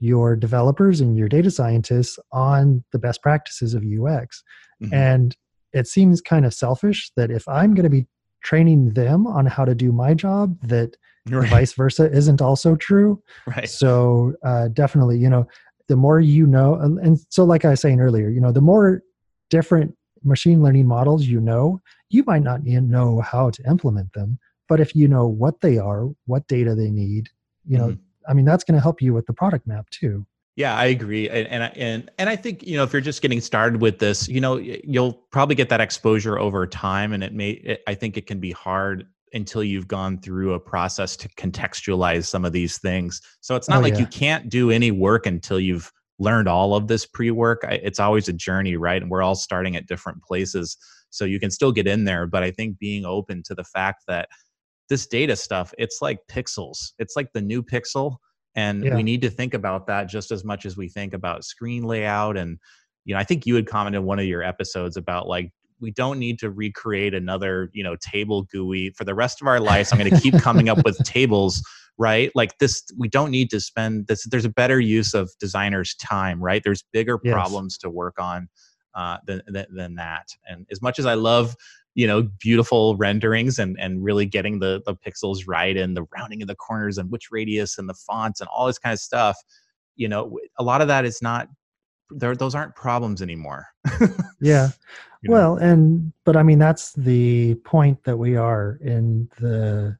[0.00, 4.42] your developers and your data scientists on the best practices of ux
[4.82, 4.92] mm-hmm.
[4.92, 5.36] and
[5.74, 8.06] it seems kind of selfish that if I'm going to be
[8.42, 10.96] training them on how to do my job, that
[11.30, 11.50] right.
[11.50, 13.22] vice versa isn't also true.
[13.46, 13.68] Right.
[13.68, 15.46] So uh, definitely, you know,
[15.88, 18.60] the more you know, and, and so like I was saying earlier, you know, the
[18.60, 19.02] more
[19.50, 24.38] different machine learning models you know, you might not even know how to implement them.
[24.68, 27.28] But if you know what they are, what data they need,
[27.66, 28.00] you know, mm-hmm.
[28.30, 30.26] I mean, that's going to help you with the product map too.
[30.56, 33.40] Yeah, I agree, and and and and I think you know if you're just getting
[33.40, 37.50] started with this, you know, you'll probably get that exposure over time, and it may.
[37.50, 42.26] It, I think it can be hard until you've gone through a process to contextualize
[42.26, 43.20] some of these things.
[43.40, 44.00] So it's not oh, like yeah.
[44.00, 47.64] you can't do any work until you've learned all of this pre-work.
[47.68, 49.02] It's always a journey, right?
[49.02, 50.76] And we're all starting at different places,
[51.10, 52.26] so you can still get in there.
[52.26, 54.28] But I think being open to the fact that
[54.88, 56.92] this data stuff, it's like pixels.
[56.98, 58.16] It's like the new pixel
[58.56, 58.94] and yeah.
[58.94, 62.36] we need to think about that just as much as we think about screen layout
[62.36, 62.58] and
[63.04, 65.50] you know i think you had commented in one of your episodes about like
[65.84, 69.60] we don't need to recreate another you know table GUI for the rest of our
[69.60, 71.62] lives i'm going to keep coming up with tables
[71.96, 72.32] right?
[72.34, 76.42] Like this we don't need to spend this there's a better use of designers time
[76.42, 76.60] right?
[76.64, 77.32] There's bigger yes.
[77.32, 78.48] problems to work on
[78.94, 80.28] uh, than, than, than that.
[80.48, 81.54] And as much as i love
[81.94, 86.42] you know beautiful renderings and and really getting the the pixels right and the rounding
[86.42, 89.36] of the corners and which radius and the fonts and all this kind of stuff
[89.94, 91.48] you know a lot of that is not
[92.10, 93.66] those aren't problems anymore
[94.40, 94.68] yeah
[95.22, 95.32] you know?
[95.34, 99.96] well and but i mean that's the point that we are in the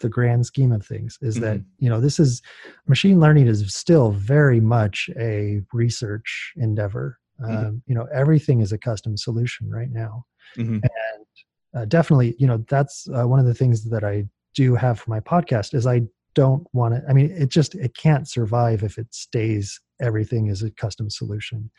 [0.00, 1.44] the grand scheme of things is mm-hmm.
[1.44, 2.42] that you know this is
[2.86, 7.56] machine learning is still very much a research endeavor mm-hmm.
[7.56, 10.24] um, you know everything is a custom solution right now
[10.56, 10.74] mm-hmm.
[10.74, 11.26] and
[11.74, 15.10] uh, definitely you know that's uh, one of the things that i do have for
[15.10, 16.02] my podcast is i
[16.34, 20.62] don't want to i mean it just it can't survive if it stays everything is
[20.62, 21.70] a custom solution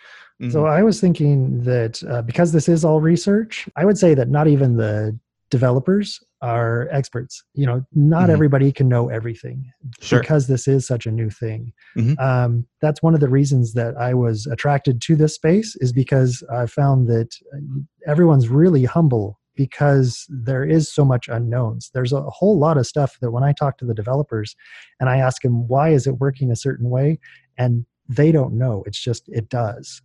[0.42, 0.52] mm-hmm.
[0.52, 4.30] so i was thinking that uh, because this is all research i would say that
[4.30, 5.18] not even the
[5.50, 8.32] developers are experts you know not mm-hmm.
[8.32, 10.20] everybody can know everything sure.
[10.20, 12.20] because this is such a new thing mm-hmm.
[12.24, 16.44] um, that's one of the reasons that i was attracted to this space is because
[16.54, 17.60] i found that uh,
[18.06, 23.18] everyone's really humble because there is so much unknowns there's a whole lot of stuff
[23.22, 24.56] that when i talk to the developers
[25.00, 27.20] and i ask them why is it working a certain way
[27.58, 30.02] and they don't know it's just it does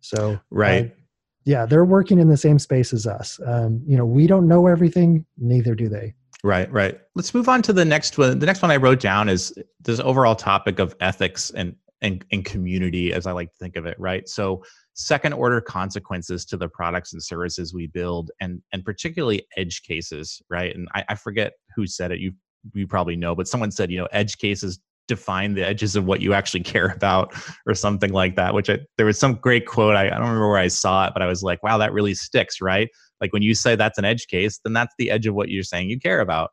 [0.00, 0.94] so right
[1.48, 3.40] yeah, they're working in the same space as us.
[3.46, 6.12] Um, you know, we don't know everything, neither do they.
[6.44, 7.00] Right, right.
[7.14, 8.38] Let's move on to the next one.
[8.38, 12.44] The next one I wrote down is this overall topic of ethics and and, and
[12.44, 13.98] community, as I like to think of it.
[13.98, 14.28] Right.
[14.28, 19.84] So second order consequences to the products and services we build, and and particularly edge
[19.84, 20.42] cases.
[20.50, 20.76] Right.
[20.76, 22.20] And I, I forget who said it.
[22.20, 22.32] You
[22.74, 26.20] you probably know, but someone said you know edge cases define the edges of what
[26.20, 27.34] you actually care about
[27.66, 30.48] or something like that which I, there was some great quote I, I, don't remember
[30.48, 32.88] where i saw it but i was like wow that really sticks right?
[33.20, 35.64] Like when you say that's an edge case then that's the edge of what you're
[35.64, 36.50] saying you care about.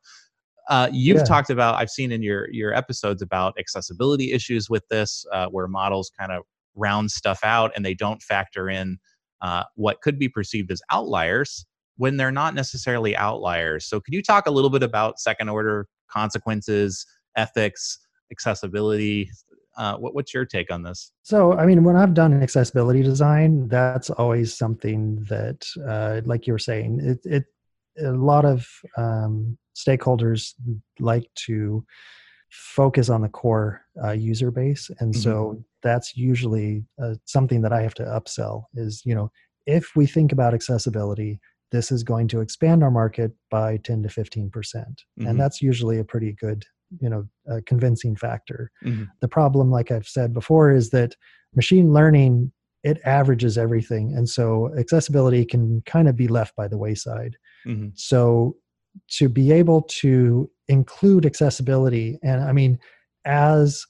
[0.68, 1.24] Uh, you've yeah.
[1.24, 5.68] talked about i've seen in your your episodes about accessibility issues with this uh, where
[5.68, 6.41] models kind of
[6.74, 8.98] round stuff out and they don't factor in
[9.41, 11.65] uh, what could be perceived as outliers
[11.98, 13.86] when they're not necessarily outliers.
[13.86, 17.98] So could you talk a little bit about second order consequences ethics
[18.32, 19.30] accessibility.
[19.78, 21.12] Uh, what, what's your take on this?
[21.24, 26.54] So, I mean, when I've done accessibility design, that's always something that, uh, like you
[26.54, 27.46] were saying, it, it
[28.04, 30.54] a lot of um, stakeholders
[31.00, 31.86] like to
[32.50, 35.22] focus on the core uh, user base, and mm-hmm.
[35.22, 38.66] so that's usually uh, something that I have to upsell.
[38.76, 39.32] Is you know,
[39.66, 41.40] if we think about accessibility,
[41.72, 45.30] this is going to expand our market by 10 to 15 percent, mm-hmm.
[45.30, 46.66] and that's usually a pretty good
[47.00, 49.04] you know a convincing factor mm-hmm.
[49.21, 51.15] the problem like i've said before is that
[51.56, 52.52] machine learning
[52.84, 57.88] it averages everything and so accessibility can kind of be left by the wayside mm-hmm.
[57.95, 58.56] so
[59.10, 62.78] to be able to include accessibility and i mean
[63.26, 63.86] as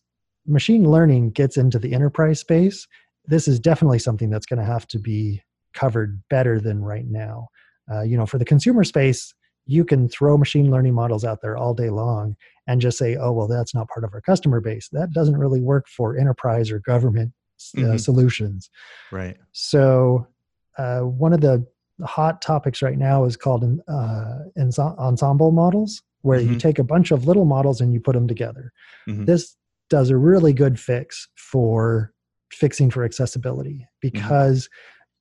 [0.48, 2.88] machine learning gets into the enterprise space
[3.28, 5.42] this is definitely something that's going to have to be
[5.74, 7.48] covered better than right now
[7.92, 9.34] uh, you know for the consumer space
[9.66, 12.36] you can throw machine learning models out there all day long
[12.68, 14.90] and just say, oh, well, that's not part of our customer base.
[14.92, 17.34] That doesn't really work for enterprise or government
[17.78, 17.98] uh, mm-hmm.
[17.98, 18.70] solutions.
[19.12, 19.38] Right.
[19.52, 20.28] So,
[20.78, 21.66] uh, one of the
[22.04, 26.54] hot topics right now is called uh, ensemble models, where mm-hmm.
[26.54, 28.74] you take a bunch of little models and you put them together.
[29.08, 29.26] Mm-hmm.
[29.26, 29.56] This
[29.90, 32.12] does a really good fix for
[32.52, 34.18] fixing for accessibility mm-hmm.
[34.18, 34.70] because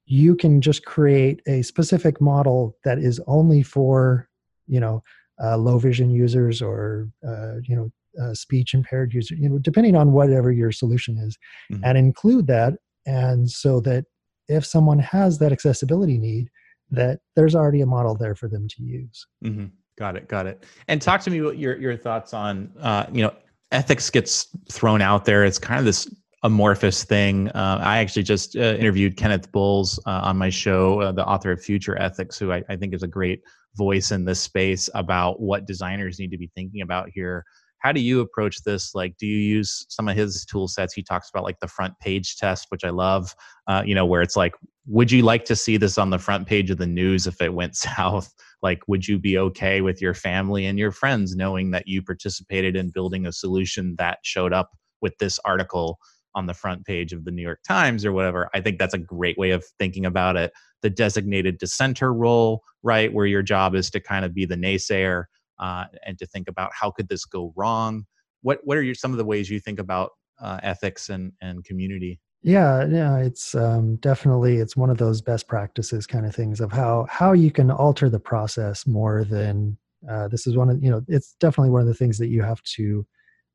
[0.07, 4.29] you can just create a specific model that is only for
[4.67, 5.03] you know
[5.43, 7.91] uh, low vision users or uh, you know
[8.23, 11.37] uh, speech impaired user you know depending on whatever your solution is
[11.73, 11.83] mm-hmm.
[11.85, 12.75] and include that
[13.07, 14.05] and so that
[14.49, 16.49] if someone has that accessibility need
[16.91, 19.67] that there's already a model there for them to use mm-hmm.
[19.99, 23.23] got it got it and talk to me what your your thoughts on uh, you
[23.23, 23.35] know
[23.73, 26.09] ethics gets thrown out there it's kind of this
[26.45, 27.49] amorphous thing.
[27.49, 31.51] Uh, I actually just uh, interviewed Cennydd Bowles uh, on my show, uh, the author
[31.51, 33.41] of Future Ethics, who I, I, think is a great
[33.77, 37.45] voice in this space about what designers need to be thinking about here.
[37.79, 38.95] How do you approach this?
[38.95, 40.93] Like, do you use some of his tool sets?
[40.93, 43.35] He talks about like the front page test, which I love,
[43.67, 44.55] uh, you know, where it's like,
[44.87, 47.55] would you like to see this on the front page of the news if it
[47.55, 48.33] went south?
[48.63, 52.77] Like, would you be okay with your family and your friends knowing that you participated
[52.77, 55.99] in building a solution that showed up with this article
[56.35, 58.51] on the front page of the New York Times or whatever.
[58.55, 60.53] I think that's a great way of thinking about it.
[60.83, 65.25] The designated dissenter role, right, where your job is to kind of be the naysayer
[65.59, 68.05] uh, and to think about how could this go wrong.
[68.43, 71.65] What what are your, some of the ways you think about uh, ethics and and
[71.65, 72.21] community?
[72.43, 76.73] Yeah, yeah, it's um, definitely it's one of those best practices kind of things of
[76.73, 79.79] how how you can alter the process more than
[80.11, 82.43] uh, this is one of you know it's definitely one of the things that you
[82.43, 83.07] have to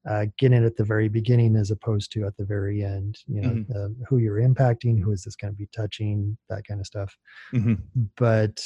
[0.07, 3.41] uh, get in at the very beginning as opposed to at the very end you
[3.41, 3.71] know mm-hmm.
[3.71, 7.17] uh, who you're impacting who is this going to be touching that kind of stuff
[7.53, 7.73] mm-hmm.
[8.15, 8.63] but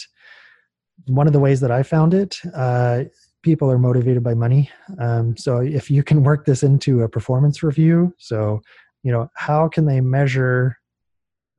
[1.08, 3.04] one of the ways that i found it uh,
[3.41, 4.69] people are motivated by money
[5.00, 8.62] um, so if you can work this into a performance review so
[9.02, 10.78] you know how can they measure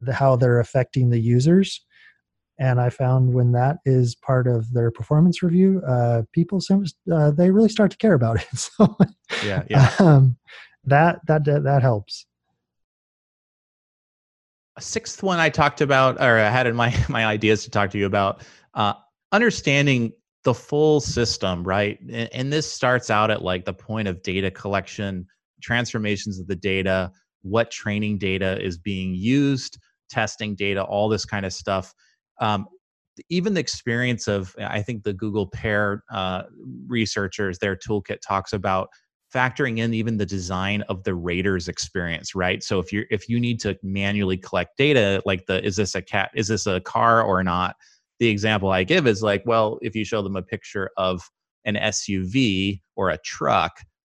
[0.00, 1.84] the, how they're affecting the users
[2.58, 6.60] and I found when that is part of their performance review, uh, people
[7.12, 8.58] uh, they really start to care about it.
[8.58, 8.96] so
[9.44, 9.92] yeah, yeah.
[9.98, 10.36] Um,
[10.84, 12.26] that that that helps.
[14.76, 17.90] A sixth one I talked about, or I had in my my ideas to talk
[17.90, 18.42] to you about,
[18.74, 18.94] uh,
[19.32, 20.12] understanding
[20.44, 21.98] the full system, right?
[22.00, 25.26] And, and this starts out at like the point of data collection,
[25.62, 27.10] transformations of the data,
[27.42, 29.78] what training data is being used,
[30.10, 31.94] testing data, all this kind of stuff
[32.40, 32.66] um,
[33.28, 36.42] even the experience of i think the google pair uh,
[36.86, 38.88] researchers their toolkit talks about
[39.34, 42.62] factoring in even the design of the rater's experience right?
[42.62, 46.02] So if you're if you need to manually collect data like the is this a
[46.02, 47.74] cat is this a car or not?
[48.20, 51.28] The example i give is like well if you show them a picture of
[51.64, 53.72] an suv or a truck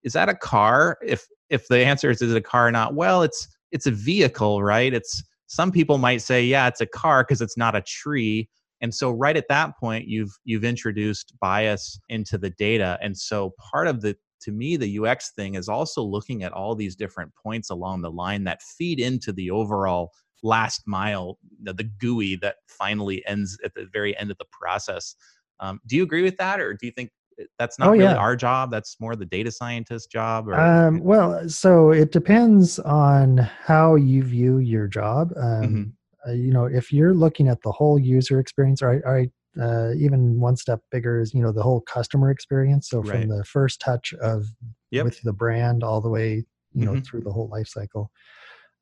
[0.02, 0.98] is that a car?
[1.06, 2.94] If if the answer is is it a car or not?
[2.94, 4.92] Well it's it's a vehicle right?
[4.92, 8.48] It's some people might say yeah it's a car because it's not a tree.
[8.80, 12.98] And so right at that point you've you've introduced bias into the data.
[13.00, 16.74] And so part of the to me the ux thing is also looking at all
[16.74, 20.10] these different points along the line that feed into the overall
[20.42, 25.16] last mile the, the GUI that finally ends at the very end of the process.
[25.60, 27.10] Um, do you agree with that or do you think
[27.58, 28.16] that's not oh, really yeah.
[28.16, 33.38] our job that's more the data scientist job or um, well so it depends on
[33.38, 36.30] how you view your job um, mm-hmm.
[36.30, 39.26] uh, you know if you're looking at the whole user experience or, or
[39.60, 43.28] uh, even one step bigger is you know the whole customer experience so from right.
[43.28, 44.44] the first touch of
[44.90, 45.04] yep.
[45.04, 46.44] with the brand all the way
[46.74, 47.00] you know mm-hmm.
[47.00, 48.10] through the whole life cycle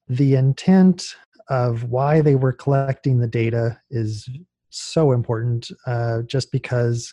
[0.08, 1.14] the intent
[1.48, 4.28] of why they were collecting the data is
[4.70, 7.12] so important uh, just because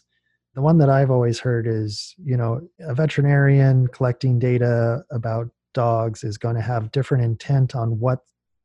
[0.60, 6.22] the one that I've always heard is, you know, a veterinarian collecting data about dogs
[6.26, 8.20] is going to have different intent on what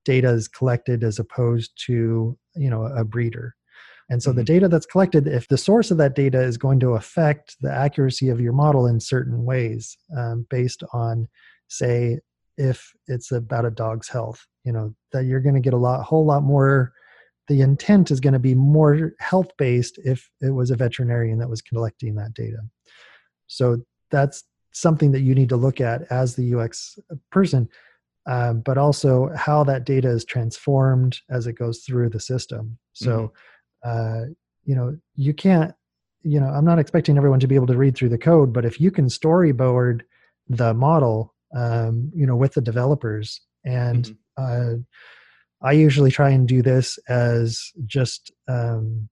[0.04, 3.54] data is collected as opposed to, you know, a breeder.
[4.11, 4.38] And so mm-hmm.
[4.38, 7.70] the data that's collected, if the source of that data is going to affect the
[7.72, 11.28] accuracy of your model in certain ways, um, based on,
[11.68, 12.18] say,
[12.59, 16.02] if it's about a dog's health, you know, that you're going to get a lot,
[16.02, 16.92] whole lot more
[17.48, 21.50] the intent is going to be more health based if it was a veterinarian that
[21.50, 22.59] was collecting that data.
[23.46, 23.78] So
[24.11, 26.98] that's something that you need to look at as the UX
[27.30, 27.68] person,
[28.26, 32.78] um, but also how that data is transformed as it goes through the system.
[32.92, 33.33] So,
[33.85, 33.90] mm-hmm.
[33.90, 34.25] uh,
[34.64, 35.75] you know, you can't,
[36.23, 38.64] you know, I'm not expecting everyone to be able to read through the code, but
[38.64, 40.00] if you can storyboard
[40.48, 44.06] the model, um, you know, with the developers and,
[44.38, 44.75] mm-hmm.
[44.75, 44.83] uh,
[45.63, 49.09] I usually try and do this as just um,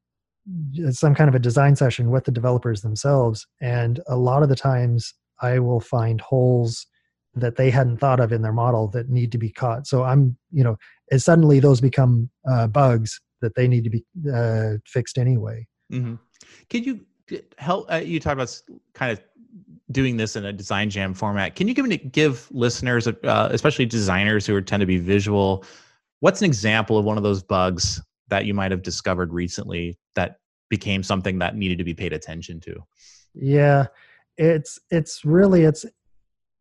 [0.91, 3.47] some kind of a design session with the developers themselves.
[3.61, 6.87] And a lot of the times I will find holes
[7.35, 9.87] that they hadn't thought of in their model that need to be caught.
[9.87, 10.77] So I'm, you know,
[11.11, 15.67] as suddenly those become uh, bugs that they need to be uh, fixed anyway.
[15.93, 16.15] Mm-hmm.
[16.69, 17.01] Could you
[17.59, 17.91] help?
[17.91, 18.61] Uh, you talked about
[18.95, 19.21] kind of
[19.91, 21.55] doing this in a design jam format.
[21.55, 25.65] Can you give give listeners, uh, especially designers who tend to be visual,
[26.23, 30.37] what's an example of one of those bugs that you might have discovered recently that
[30.71, 32.77] became something that needed to be paid attention to?
[33.35, 33.87] Yeah,
[34.39, 35.85] it's it's really it's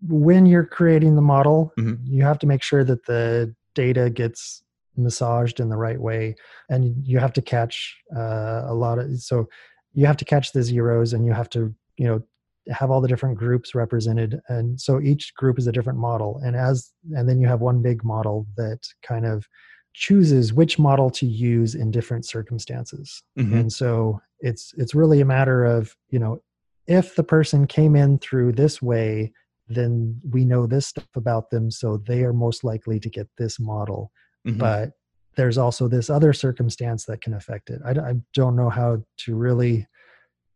[0.02, 2.04] when you're creating the model, mm-hmm.
[2.04, 4.64] you have to make sure that the data gets
[4.98, 6.36] massaged in the right way
[6.70, 9.48] and you have to catch uh, a lot of so
[9.94, 12.22] you have to catch the zeros and you have to you know
[12.70, 16.56] have all the different groups represented and so each group is a different model and
[16.56, 19.48] as and then you have one big model that kind of
[19.94, 23.58] chooses which model to use in different circumstances mm-hmm.
[23.58, 26.42] and so it's it's really a matter of you know
[26.88, 29.32] if the person came in through this way
[29.68, 33.60] then we know this stuff about them so they are most likely to get this
[33.60, 34.12] model
[34.48, 34.58] mm-hmm.
[34.58, 34.92] but
[35.36, 39.36] there's also this other circumstance that can affect it i, I don't know how to
[39.36, 39.88] really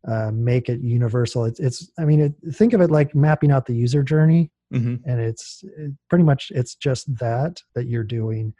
[0.07, 1.45] uh, make it universal.
[1.45, 4.51] It's, it's i mean it, think of it like mapping out the user journey.
[4.73, 5.07] Mm-hmm.
[5.07, 8.51] and it's it, pretty much it's just that that you're doing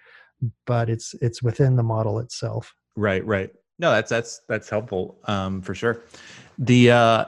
[0.68, 2.74] but it's it's within the model itself.
[2.96, 3.52] Right right.
[3.80, 6.04] No that's that's that's helpful um, for sure.
[6.58, 7.26] The uh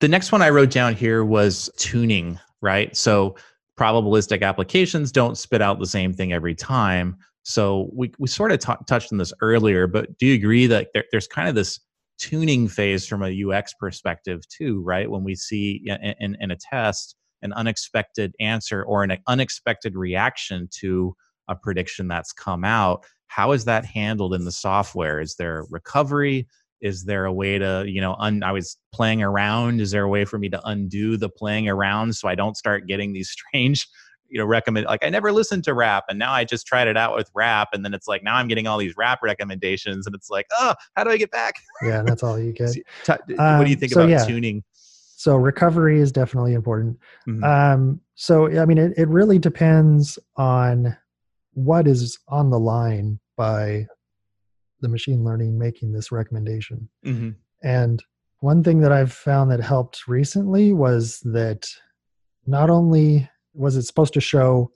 [0.00, 2.96] the next one i wrote down here was tuning right?
[2.96, 3.36] So
[3.78, 7.18] probabilistic applications don't spit out the same thing every time.
[7.42, 10.88] So we, we sort of t- touched on this earlier but do you agree that
[10.94, 11.80] there, there's kind of this
[12.18, 15.10] tuning phase from a UX perspective too, right?
[15.10, 20.68] When we see in, in, in, a test an unexpected answer or an unexpected reaction
[20.80, 21.14] to
[21.48, 25.20] a prediction that's come out, how is that handled in the software?
[25.20, 26.46] Is there recovery?
[26.80, 29.80] Is there a way to, you know, un, I was playing around.
[29.80, 32.86] Is there a way for me to undo the playing around so I don't start
[32.86, 33.86] getting these strange
[34.28, 36.96] you know recommend like i never listened to rap and now i just tried it
[36.96, 40.14] out with rap and then it's like now i'm getting all these rap recommendations and
[40.14, 42.74] it's like oh how do i get back yeah that's all you get
[43.06, 44.24] what do you um, think so about yeah.
[44.24, 44.62] tuning
[45.16, 46.98] so recovery is definitely important
[47.28, 47.44] mm-hmm.
[47.44, 50.96] um, so i mean it, it really depends on
[51.52, 53.86] what is on the line by
[54.80, 57.30] the machine learning making this recommendation mm-hmm.
[57.62, 58.02] and
[58.40, 61.66] one thing that i've found that helped recently was that
[62.46, 64.70] not only was it supposed to show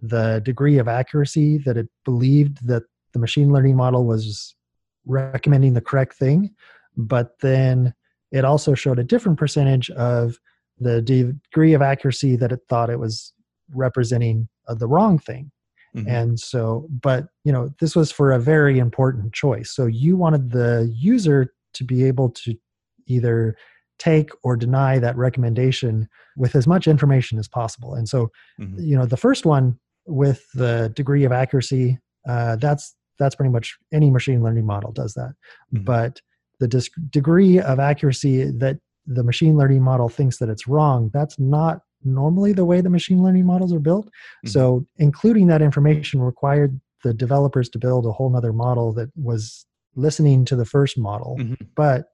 [0.00, 4.54] the degree of accuracy that it believed that the machine learning model was
[5.06, 6.54] recommending the correct thing?
[6.96, 7.94] But then
[8.30, 10.38] it also showed a different percentage of
[10.78, 13.32] the degree of accuracy that it thought it was
[13.74, 15.50] representing uh, the wrong thing.
[15.94, 16.08] Mm-hmm.
[16.08, 19.70] and so but you know this was for a very important choice.
[19.70, 22.54] So you wanted the user to be able to
[23.06, 23.56] either
[23.98, 27.94] take or deny that recommendation with as much information as possible.
[27.94, 28.30] And so,
[28.60, 28.80] mm-hmm.
[28.80, 33.76] you know, the first one with the degree of accuracy, uh, that's that's pretty much
[33.92, 35.34] any machine learning model does that.
[35.72, 35.84] Mm-hmm.
[35.84, 36.20] But
[36.60, 41.38] the dis- degree of accuracy that the machine learning model thinks that it's wrong, that's
[41.38, 44.06] not normally the way the machine learning models are built.
[44.06, 44.48] Mm-hmm.
[44.48, 49.66] So, including that information required the developers to build a whole nother model that was
[49.94, 51.36] listening to the first model.
[51.38, 51.64] Mm-hmm.
[51.74, 52.06] But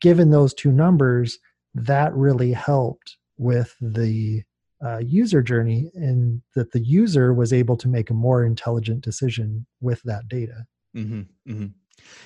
[0.00, 1.38] given those two numbers,
[1.74, 4.42] that really helped with the
[4.84, 9.66] uh, user journey and that the user was able to make a more intelligent decision
[9.80, 10.64] with that data.
[10.96, 11.20] Mm-hmm,
[11.50, 11.66] mm-hmm.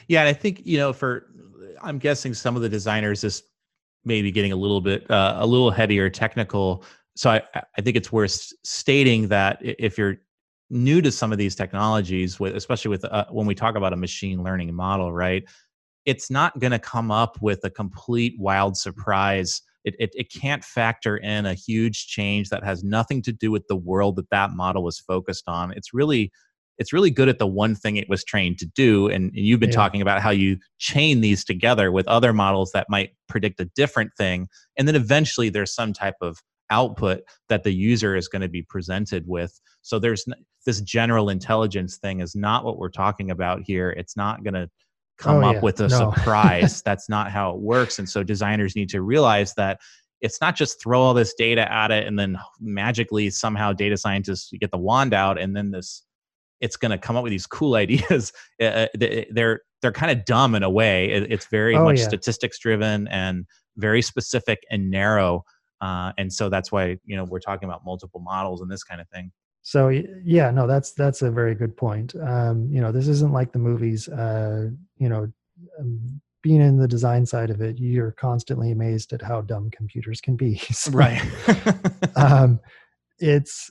[0.09, 1.27] Yeah, and I think you know, for
[1.83, 3.43] I'm guessing some of the designers is
[4.05, 6.85] maybe getting a little bit uh, a little headier technical.
[7.16, 7.43] So I
[7.77, 10.16] I think it's worth stating that if you're
[10.70, 14.43] new to some of these technologies, especially with uh, when we talk about a machine
[14.43, 15.45] learning model, right?
[16.07, 19.63] It's not going to come up with a complete wild surprise.
[19.85, 23.67] It, it, it, can't factor in a huge change that has nothing to do with
[23.69, 25.73] the world that that model was focused on.
[25.73, 26.33] It's really
[26.79, 29.09] it's really good at the one thing it was trained to do.
[29.09, 29.77] And, and you've been yeah.
[29.77, 34.11] talking about how you chain these together with other models that might predict a different
[34.17, 34.49] thing.
[34.77, 38.63] And then eventually there's some type of output that the user is going to be
[38.63, 39.61] presented with.
[39.83, 40.25] So there's
[40.67, 43.91] this general intelligence thing is not what we're talking about here.
[43.91, 44.69] It's not going to
[45.19, 45.61] come oh, up yeah.
[45.61, 46.12] with a no.
[46.15, 46.83] surprise.
[46.83, 47.99] That's not how it works.
[47.99, 49.81] And so designers need to realize that
[50.21, 54.51] it's not just throw all this data at it and then magically somehow data scientists
[54.59, 56.03] get the wand out and then this
[56.61, 58.33] it's going to come up with these cool ideas.
[58.61, 61.11] Uh, uh they're they're kind of dumb in a way.
[61.11, 62.09] It's very oh, much yeah.
[62.09, 63.45] statistics driven and
[63.77, 65.45] very specific and narrow.
[65.83, 69.01] Uh, and so that's why you know we're talking about multiple models and this kind
[69.01, 69.31] of thing
[69.65, 69.89] so
[70.23, 72.15] yeah no that's that's a very good point.
[72.17, 75.33] Um, you know this isn't like the movies uh, you know
[75.81, 80.21] um, being in the design side of it you're constantly amazed at how dumb computers
[80.21, 80.61] can be.
[80.73, 81.23] So, right.
[82.17, 82.61] um,
[83.19, 83.71] it's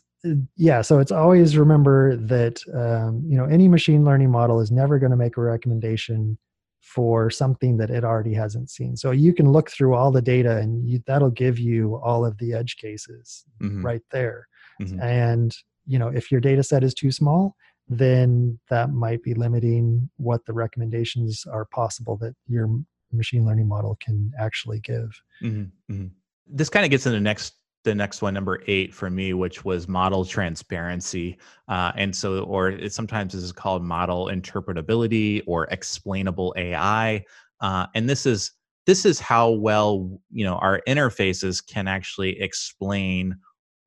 [0.56, 4.98] yeah so it's always remember that um, you know any machine learning model is never
[4.98, 6.40] going to make a recommendation
[6.82, 8.98] for something that it already hasn't seen.
[8.98, 12.38] So you can look through all the data and you, that'll give you all of
[12.40, 13.86] the edge cases mm-hmm.
[13.86, 14.48] right there.
[14.82, 15.00] Mm-hmm.
[15.02, 15.56] and
[15.86, 17.56] you know if your data set is too small
[17.90, 22.70] then that might be limiting what the recommendations are possible that your
[23.12, 25.10] machine learning model can actually give
[25.42, 25.64] mm-hmm.
[25.94, 26.08] mm-hmm.
[26.48, 29.66] this kind of gets into the next the next one, number eight for me, which
[29.66, 31.38] was model transparency.
[31.68, 37.24] Uh, and so, or it sometimes this is called model interpretability or explainable AI.
[37.60, 38.52] Uh, and this is
[38.86, 43.36] this is how well you know our interfaces can actually explain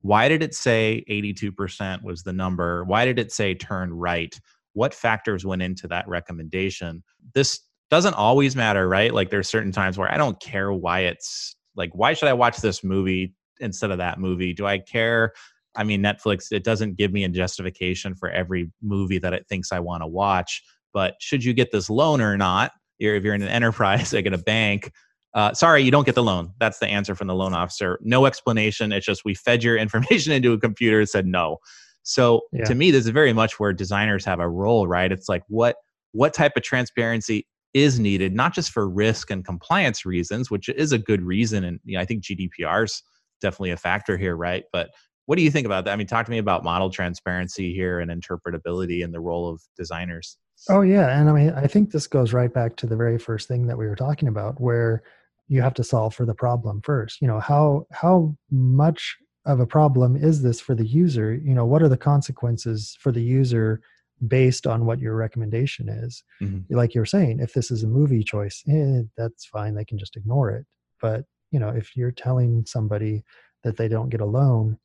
[0.01, 4.39] why did it say 82% was the number why did it say turn right
[4.73, 9.97] what factors went into that recommendation this doesn't always matter right like there's certain times
[9.97, 13.97] where i don't care why it's like why should i watch this movie instead of
[13.97, 14.53] that movie?
[14.53, 15.33] Do I care?
[15.75, 19.71] I mean, Netflix, it doesn't give me a justification for every movie that it thinks
[19.71, 20.63] I want to watch.
[20.93, 22.71] But should you get this loan or not?
[22.97, 24.91] You're, if you're in an enterprise, like in a bank,
[25.33, 26.53] uh, sorry, you don't get the loan.
[26.59, 27.99] That's the answer from the loan officer.
[28.01, 28.91] No explanation.
[28.91, 31.57] It's just we fed your information into a computer and said no.
[32.03, 32.63] So yeah.
[32.65, 35.11] to me, this is very much where designers have a role, right?
[35.11, 35.75] It's like what
[36.13, 40.93] what type of transparency is needed, not just for risk and compliance reasons, which is
[40.93, 43.03] a good reason, and you know, I think GDPR is
[43.41, 44.63] definitely a factor here, right?
[44.71, 44.89] But
[45.25, 45.91] what do you think about that?
[45.91, 49.61] I mean, talk to me about model transparency here and interpretability and the role of
[49.75, 50.37] designers.
[50.69, 53.47] Oh yeah, and I mean, I think this goes right back to the very first
[53.47, 55.03] thing that we were talking about, where
[55.47, 57.21] you have to solve for the problem first.
[57.21, 61.33] You know, how how much of a problem is this for the user?
[61.33, 63.81] You know, what are the consequences for the user
[64.27, 66.23] based on what your recommendation is?
[66.41, 66.75] Mm-hmm.
[66.75, 70.17] Like you're saying, if this is a movie choice, eh, that's fine; they can just
[70.17, 70.65] ignore it.
[71.01, 73.23] But you know if you're telling somebody
[73.63, 74.77] that they don't get a loan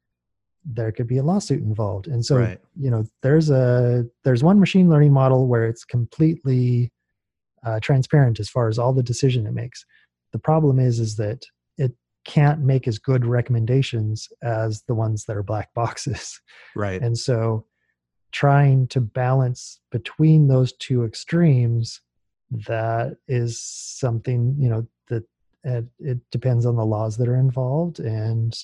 [0.65, 2.07] there could be a lawsuit involved.
[2.07, 2.61] And so right.
[2.79, 6.93] you know there's a there's one machine learning model where it's completely
[7.65, 9.85] uh, transparent as far as all the decision it makes.
[10.33, 11.45] The problem is is that
[11.79, 11.93] it
[12.25, 16.41] can't make as good recommendations as the ones that are black boxes.
[16.75, 17.03] Right.
[17.03, 17.67] And so
[18.33, 22.01] trying to balance between those two extremes
[22.51, 24.87] that is something you know
[25.65, 28.57] it, it depends on the laws that are involved and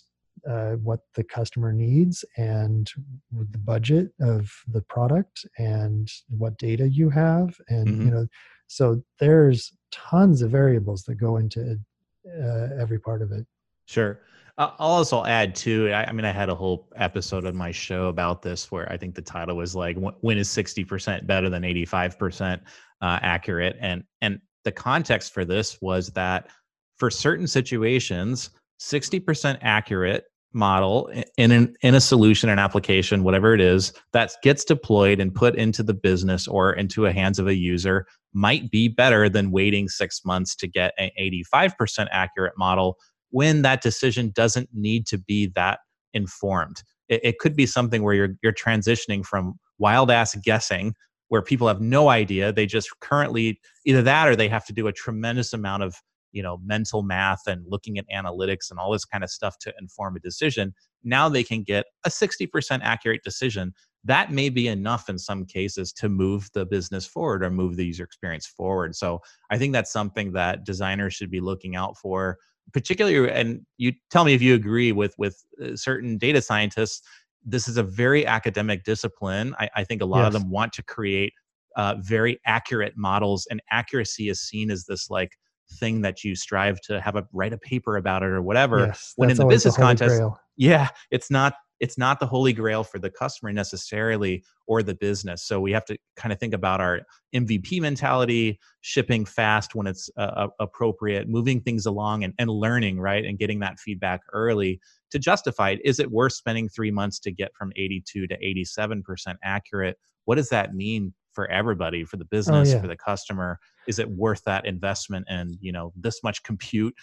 [0.49, 2.91] uh, what the customer needs and
[3.33, 8.03] the budget of the product and what data you have and mm-hmm.
[8.03, 8.27] you know
[8.67, 11.79] so there's tons of variables that go into
[12.27, 13.47] uh, every part of it.
[13.87, 14.21] Sure.
[14.59, 18.09] I'll also add too I, I, mean i had a whole episode on my show
[18.09, 22.61] about this where i think the title was like when is 60% better than 85%
[23.01, 23.77] uh, accurate?
[23.81, 26.49] And and the context for this was that
[26.97, 28.51] for certain situations,
[28.81, 30.25] 60% accurate
[30.55, 35.35] model in an, in a solution an application whatever it is that gets deployed and
[35.35, 39.51] put into the business or into a hands of a user might be better than
[39.51, 42.97] waiting 6 months to get an 85% accurate model
[43.31, 45.81] when that decision doesn't need to be that
[46.15, 46.83] informed.
[47.09, 50.95] It, it could be something where you're you're transitioning from wild ass guessing
[51.29, 54.87] where people have no idea they just currently either that or they have to do
[54.87, 55.97] a tremendous amount of
[56.33, 59.73] you know mental math and looking at analytics and all this kind of stuff to
[59.81, 60.75] inform a decision
[61.05, 63.73] now they can get a 60% accurate decision.
[64.05, 67.87] That may be enough in some cases to move the business forward or move the
[67.87, 68.95] user experience forward.
[68.95, 69.21] So
[69.51, 72.39] i think that's something that designers should be looking out for
[72.73, 77.03] particularly and you tell me if you agree with with uh, certain data scientists
[77.45, 79.55] this is a very academic discipline.
[79.59, 80.27] I, I think a lot yes.
[80.29, 81.33] of them want to create
[81.77, 85.39] uh, very accurate models and accuracy is seen as this like
[85.73, 89.13] thing that you strive to have a write a paper about it or whatever yes,
[89.17, 90.39] when in the business the contest grail.
[90.57, 95.45] yeah it's not it's not the holy grail for the customer necessarily or the business
[95.45, 97.01] so we have to kind of think about our
[97.35, 103.25] mvp mentality shipping fast when it's uh, appropriate moving things along and, and learning right
[103.25, 107.31] and getting that feedback early to justify it is it worth spending three months to
[107.31, 112.29] get from 82 to 87% accurate what does that mean for everybody for the oh,
[112.33, 112.81] business oh, yeah.
[112.81, 116.95] for the customer is it worth that investment and you know this much compute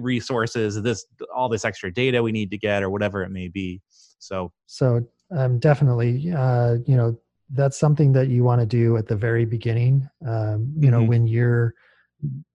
[0.00, 3.80] resources this all this extra data we need to get or whatever it may be
[4.18, 5.00] so so
[5.34, 7.18] um, definitely uh, you know
[7.50, 11.08] that's something that you want to do at the very beginning um, you know mm-hmm.
[11.08, 11.72] when you're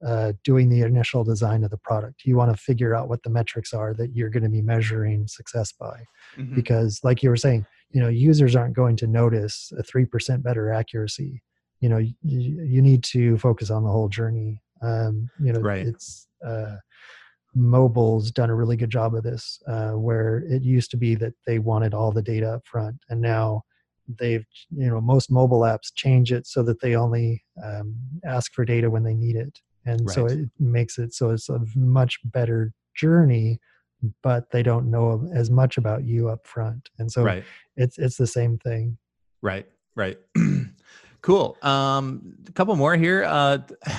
[0.05, 3.29] uh, doing the initial design of the product you want to figure out what the
[3.29, 6.03] metrics are that you're going to be measuring success by
[6.37, 6.55] mm-hmm.
[6.55, 10.71] because like you were saying you know users aren't going to notice a 3% better
[10.71, 11.41] accuracy
[11.79, 15.87] you know you, you need to focus on the whole journey um you know right.
[15.87, 16.75] it's uh
[17.55, 21.33] mobile's done a really good job of this, uh, where it used to be that
[21.45, 23.63] they wanted all the data up front, and now
[24.17, 28.65] they've you know most mobile apps change it so that they only um, ask for
[28.65, 30.15] data when they need it, and right.
[30.15, 33.59] so it makes it so it's a much better journey
[34.23, 37.43] but they don't know as much about you up front and so right.
[37.75, 38.97] it's it's the same thing
[39.41, 40.17] right right
[41.21, 43.57] cool um a couple more here uh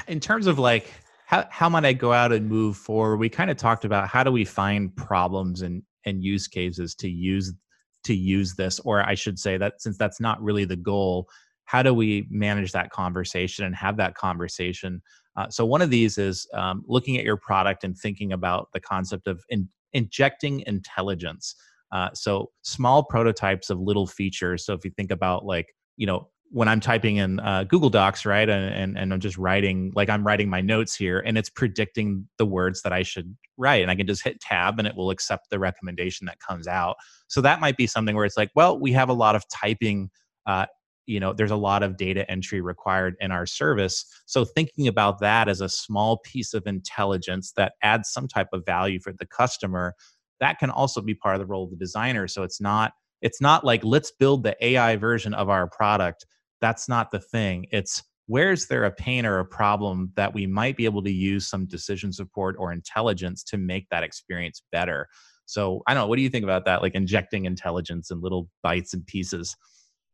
[0.09, 0.91] in terms of like
[1.31, 3.19] how, how might I go out and move forward?
[3.19, 7.09] We kind of talked about how do we find problems and, and use cases to
[7.09, 7.55] use
[8.03, 11.29] to use this, or I should say that since that's not really the goal,
[11.67, 15.03] how do we manage that conversation and have that conversation?
[15.37, 18.81] Uh, so one of these is um, looking at your product and thinking about the
[18.81, 21.55] concept of in, injecting intelligence.
[21.93, 24.67] Uh, so small prototypes of little features.
[24.67, 28.27] So if you think about like you know when I'm typing in uh, Google Docs,
[28.27, 31.49] right, and, and and I'm just writing like I'm writing my notes here, and it's
[31.49, 34.97] predicting the words that I should write, and I can just hit Tab, and it
[34.97, 36.97] will accept the recommendation that comes out.
[37.29, 40.11] So that might be something where it's like, well, we have a lot of typing.
[40.47, 40.67] Uh,
[41.07, 44.05] you know, there's a lot of data entry required in our service.
[44.27, 48.65] So thinking about that as a small piece of intelligence that adds some type of
[48.65, 49.95] value for the customer,
[50.39, 52.29] that can also be part of the role of the designer.
[52.29, 52.93] So it's not
[53.23, 56.27] it's not like let's build the AI version of our product
[56.61, 57.67] that's not the thing.
[57.71, 61.49] It's where's there a pain or a problem that we might be able to use
[61.49, 65.09] some decision support or intelligence to make that experience better.
[65.47, 66.07] So I don't know.
[66.07, 66.81] What do you think about that?
[66.81, 69.57] Like injecting intelligence in little bites and pieces.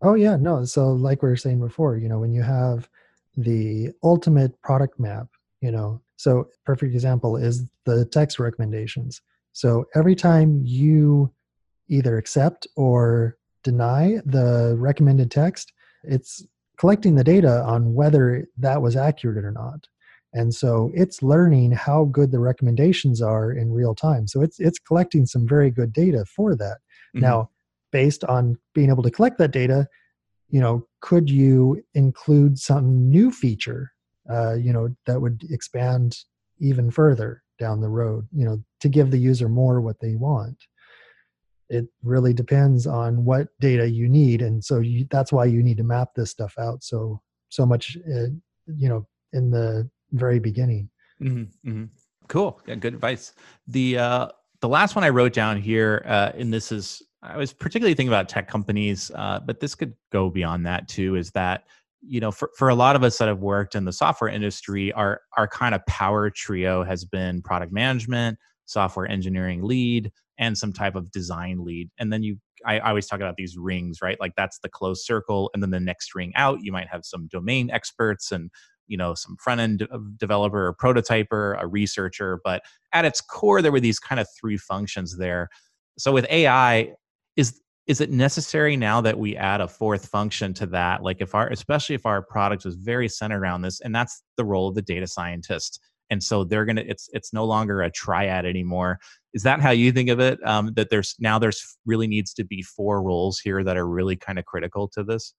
[0.02, 0.64] Oh yeah, no.
[0.64, 2.88] So like we were saying before, you know, when you have
[3.36, 5.26] the ultimate product map,
[5.60, 9.20] you know, so perfect example is the text recommendations.
[9.52, 11.32] So every time you
[11.88, 15.72] either accept or deny the recommended text,
[16.06, 16.44] it's
[16.78, 19.86] collecting the data on whether that was accurate or not.
[20.32, 24.26] And so it's learning how good the recommendations are in real time.
[24.26, 26.78] So it's it's collecting some very good data for that.
[27.16, 27.20] Mm-hmm.
[27.20, 27.50] now
[27.92, 29.86] based on being able to collect that data
[30.48, 33.92] you know could you include some new feature
[34.30, 36.18] uh, you know that would expand
[36.58, 40.66] even further down the road you know to give the user more what they want
[41.68, 45.76] it really depends on what data you need and so you, that's why you need
[45.76, 48.26] to map this stuff out so so much uh,
[48.76, 50.88] you know in the very beginning.
[51.20, 51.84] Mm-hmm, mm-hmm.
[52.28, 52.60] cool.
[52.66, 53.32] Yeah, good advice.
[53.68, 54.28] The uh
[54.60, 58.08] the last one i wrote down here uh and this is i was particularly thinking
[58.08, 61.64] about tech companies uh but this could go beyond that too is that
[62.00, 64.92] you know for, for a lot of us that have worked in the software industry
[64.94, 70.72] our our kind of power trio has been product management software engineering lead and some
[70.72, 71.90] type of design lead.
[71.98, 74.20] And then you, I, I always talk about these rings, right?
[74.20, 75.50] Like that's the closed circle.
[75.54, 78.50] And then the next ring out, you might have some domain experts and
[78.88, 79.86] you know some front end
[80.16, 82.62] developer a prototyper a researcher but
[82.92, 85.48] at its core there were these kind of three functions there
[85.98, 86.92] so with ai
[87.36, 91.34] is is it necessary now that we add a fourth function to that like if
[91.34, 94.74] our especially if our product is very centered around this and that's the role of
[94.74, 95.80] the data scientist
[96.10, 98.98] and so they're gonna it's it's no longer a triad anymore
[99.34, 102.44] is that how you think of it um, that there's now there's really needs to
[102.44, 105.34] be four roles here that are really kind of critical to this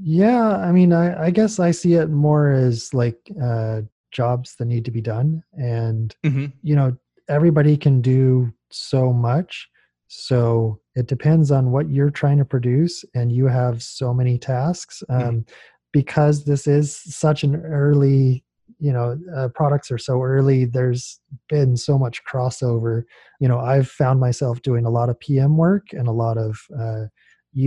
[0.00, 4.66] yeah i mean i, I guess i see it more as like uh, jobs that
[4.66, 6.46] need to be done and mm-hmm.
[6.62, 6.96] you know
[7.28, 9.68] everybody can do so much
[10.08, 15.02] so it depends on what you're trying to produce and you have so many tasks
[15.10, 15.22] mm-hmm.
[15.22, 15.54] um, mm-hmm.
[15.92, 18.44] because this is such an early
[18.82, 23.04] you know uh, products are so early there's been so much crossover
[23.40, 26.58] you know i've found myself doing a lot of pm work and a lot of
[26.78, 27.04] uh,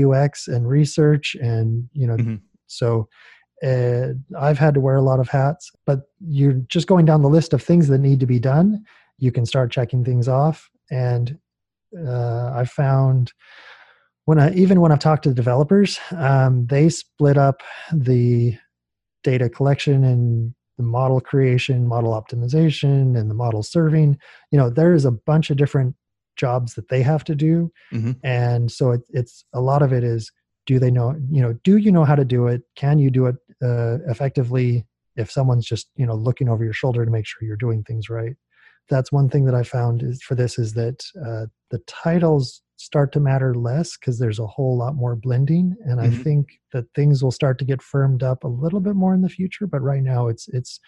[0.03, 2.35] ux and research and you know mm-hmm.
[2.67, 3.07] so
[3.63, 4.07] uh,
[4.39, 7.53] i've had to wear a lot of hats but you're just going down the list
[7.53, 8.83] of things that need to be done
[9.17, 11.39] you can start checking things off and
[12.05, 13.31] uh, i found
[14.25, 17.61] when i even when i've talked to the developers um, they split up
[17.93, 18.53] the
[19.23, 24.17] data collection and the model creation, model optimization, and the model serving.
[24.51, 25.95] You know, there is a bunch of different
[26.35, 28.11] jobs that they have to do, mm-hmm.
[28.23, 30.31] and so it, it's a lot of it is
[30.65, 32.63] do they know you know do you know how to do it?
[32.75, 34.85] Can you do it uh, effectively?
[35.15, 38.09] If someone's just you know looking over your shoulder to make sure you're doing things
[38.09, 38.35] right,
[38.89, 43.11] that's one thing that I found is for this is that uh, the titles start
[43.13, 46.19] to matter less because there's a whole lot more blending and mm-hmm.
[46.19, 49.21] i think that things will start to get firmed up a little bit more in
[49.21, 50.79] the future but right now it's it's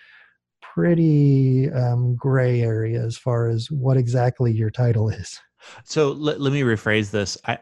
[0.61, 5.39] pretty um, gray area as far as what exactly your title is
[5.83, 7.57] so let, let me rephrase this i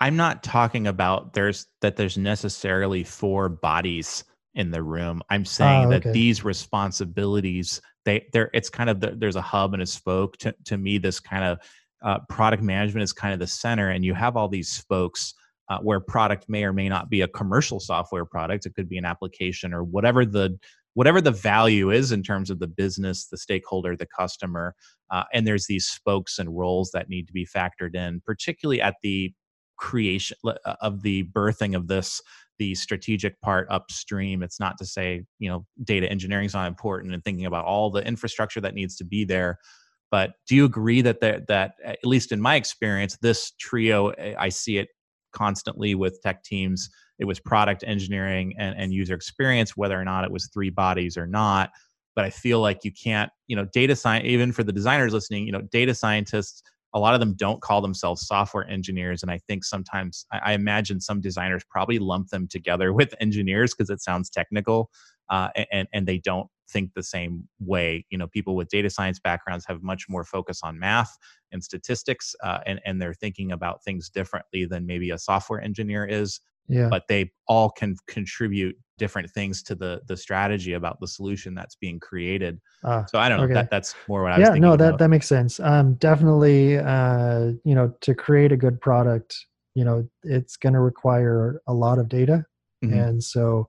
[0.00, 4.24] i'm not talking about there's that there's necessarily four bodies
[4.54, 6.08] in the room i'm saying oh, okay.
[6.08, 10.36] that these responsibilities they there it's kind of the, there's a hub and a spoke
[10.38, 11.58] to, to me this kind of
[12.02, 15.34] uh, product management is kind of the center and you have all these spokes
[15.68, 18.66] uh, where product may or may not be a commercial software product.
[18.66, 20.58] It could be an application or whatever the
[20.94, 24.74] whatever the value is in terms of the business the stakeholder the customer
[25.10, 28.96] uh, and there's these spokes and roles that need to be factored in particularly at
[29.02, 29.32] the
[29.76, 32.20] creation uh, of the birthing of this
[32.58, 34.42] the strategic part upstream.
[34.42, 37.90] It's not to say you know data engineering is not important and thinking about all
[37.90, 39.58] the infrastructure that needs to be there
[40.10, 44.34] but do you agree that there, that at least in my experience this trio eh,
[44.38, 44.88] i see it
[45.32, 46.90] constantly with tech teams.
[47.18, 51.16] It was product engineering and, and user experience whether or not it was three bodies
[51.16, 51.70] or not.
[52.16, 55.46] But i feel like you can't you know data science even for the designers listening
[55.46, 56.62] you know data scientists
[56.94, 59.22] a lot of them don't call themselves software engineers.
[59.22, 63.72] And i think sometimes i, I imagine some designers probably lump them together with engineers
[63.72, 64.90] because it sounds technical
[65.30, 69.18] uh, and and they don't think the same way you know people with data science
[69.18, 71.16] backgrounds have much more focus on math
[71.52, 76.04] and statistics uh, and and they're thinking about things differently than maybe a software engineer
[76.04, 76.88] is yeah.
[76.90, 81.76] but they all can contribute different things to the the strategy about the solution that's
[81.76, 83.54] being created uh, so i don't know okay.
[83.54, 84.98] that that's more what i yeah, was no that about.
[84.98, 90.06] that makes sense um definitely uh you know to create a good product you know
[90.24, 92.44] it's going to require a lot of data
[92.84, 92.98] mm-hmm.
[92.98, 93.68] and so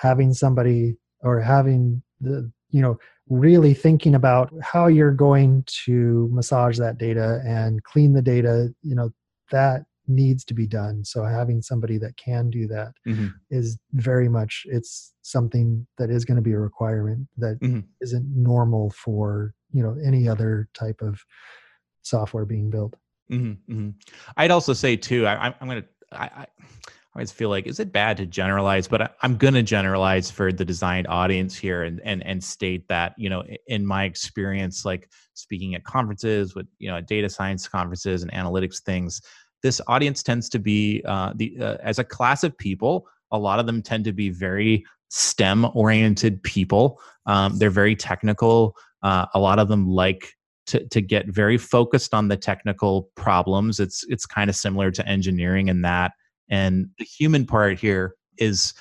[0.00, 2.98] having somebody or having the you know
[3.28, 8.94] really thinking about how you're going to massage that data and clean the data you
[8.94, 9.10] know
[9.50, 13.28] that needs to be done so having somebody that can do that mm-hmm.
[13.50, 17.80] is very much it's something that is going to be a requirement that mm-hmm.
[18.00, 21.20] not normal for you know any other type of
[22.02, 22.96] software being built
[23.30, 23.72] mm-hmm.
[23.72, 23.90] mm-hmm.
[24.38, 26.46] i'd also say too I, am going to I, I
[27.14, 28.86] always feel like is it bad to generalize?
[28.88, 32.86] But I, am going to generalize for the designed audience here and and and state
[32.88, 37.66] that you know in my experience like speaking at conferences with you know data science
[37.68, 39.20] conferences and analytics things
[39.62, 43.58] this audience tends to be uh, the uh, as a class of people a lot
[43.58, 47.00] of them tend to be very stem oriented people.
[47.26, 48.76] Um, they're very technical.
[49.02, 50.32] Uh, a lot of them like
[50.66, 53.80] to, to get very focused on the technical problems.
[53.80, 56.12] It's it's kind of similar to engineering in that
[56.50, 58.74] and the human part here is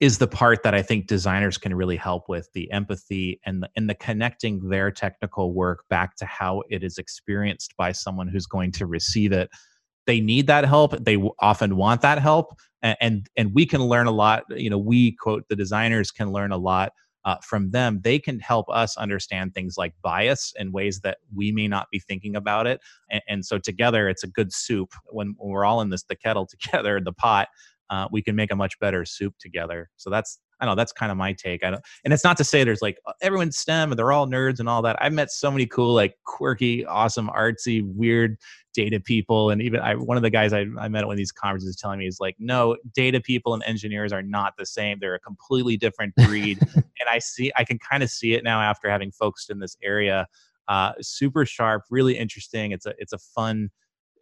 [0.00, 3.70] is the part that I think designers can really help with the empathy and the,
[3.76, 8.46] and the connecting their technical work back to how it is experienced by someone who's
[8.46, 9.48] going to receive it.
[10.08, 10.96] They need that help.
[11.04, 14.42] They often want that help, and, and and we can learn a lot.
[14.48, 16.92] You know, we quote the designers can learn a lot
[17.24, 21.52] uh, from them, they can help us understand things like bias in ways that we
[21.52, 22.80] may not be thinking about it.
[23.10, 24.92] And, and so together, it's a good soup.
[25.10, 27.48] When, when, we're all in this, the kettle together, the pot,
[27.92, 29.90] uh, we can make a much better soup together.
[29.98, 31.62] So that's I know that's kind of my take.
[31.64, 34.60] I don't, and it's not to say there's like everyone's STEM and they're all nerds
[34.60, 34.96] and all that.
[35.02, 38.38] I've met so many cool, like quirky, awesome, artsy, weird
[38.72, 39.50] data people.
[39.50, 41.70] And even I, one of the guys I, I met at one of these conferences
[41.70, 44.98] is telling me is like, no, data people and engineers are not the same.
[45.00, 46.60] They're a completely different breed.
[46.74, 49.76] and I see, I can kind of see it now after having focused in this
[49.82, 50.28] area.
[50.68, 52.70] Uh, super sharp, really interesting.
[52.70, 53.68] It's a, it's a fun,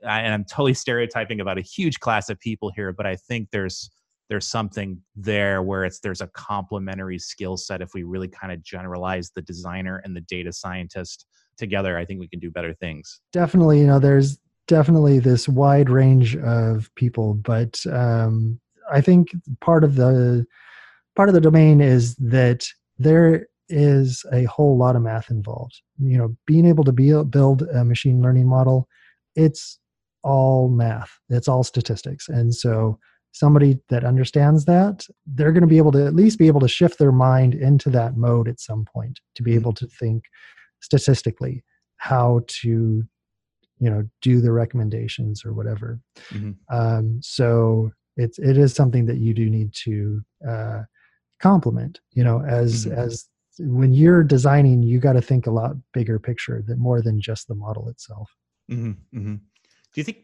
[0.03, 3.91] and I'm totally stereotyping about a huge class of people here, but I think there's
[4.31, 8.63] there's something there where it's there's a complementary skill set if we really kind of
[8.63, 11.27] generalize the designer and the data scientist
[11.59, 13.21] together i think we can do better things.
[13.33, 14.39] Definitely you know there's
[14.69, 18.59] definitely this wide range of people but um,
[18.91, 20.47] i think part of the
[21.17, 22.65] part of the domain is that
[22.99, 25.83] there is a whole lot of math involved.
[25.99, 28.89] You know being able to be, build a machine learning model
[29.37, 29.80] it's
[30.23, 32.99] all math it's all statistics and so
[33.33, 36.69] somebody that understands that they're going to be able to at least be able to
[36.69, 39.61] shift their mind into that mode at some point to be mm-hmm.
[39.61, 40.25] able to think
[40.81, 41.63] statistically
[41.97, 43.05] how to
[43.79, 46.01] you know do the recommendations or whatever
[46.31, 46.53] mm-hmm.
[46.75, 50.83] um, so it's it is something that you do need to uh,
[51.41, 52.99] complement you know as mm-hmm.
[52.99, 57.21] as when you're designing you got to think a lot bigger picture that more than
[57.21, 58.31] just the model itself
[58.71, 59.37] mm-hmm.
[59.95, 60.19] Do you think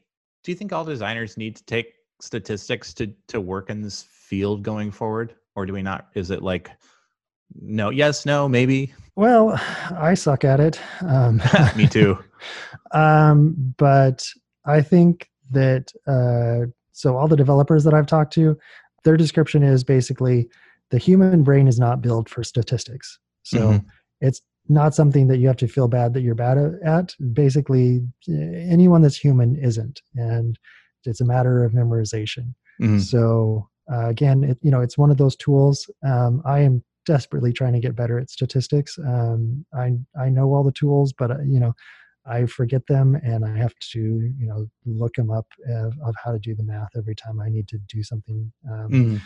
[0.45, 4.63] do you think all designers need to take statistics to to work in this field
[4.63, 5.35] going forward?
[5.55, 6.71] Or do we not is it like
[7.55, 8.93] no yes no maybe?
[9.15, 9.59] Well
[9.99, 11.41] i suck at it um,
[11.77, 12.19] me too.
[12.93, 14.27] um, but
[14.67, 18.59] i think that uh, so all the developers that i've talked to
[19.07, 20.49] their description is basically
[20.91, 23.19] the human brain is not built for statistics.
[23.45, 23.87] So mm-hmm.
[24.21, 29.03] it's not something that you have to feel bad that you're bad at basically anyone
[29.03, 30.59] that's human isn't and
[31.07, 32.55] it's a matter of memorization.
[32.81, 32.99] Mm-hmm.
[32.99, 35.89] So uh, again, it, you know, it's one of those tools.
[36.05, 38.99] Um, I am desperately trying to get better at statistics.
[38.99, 41.73] Um, I I know all the tools, but uh, you know,
[42.27, 46.33] I forget them, and I have to you know look them up of, of how
[46.33, 48.53] to do the math every time I need to do something.
[48.71, 49.21] Um, mm.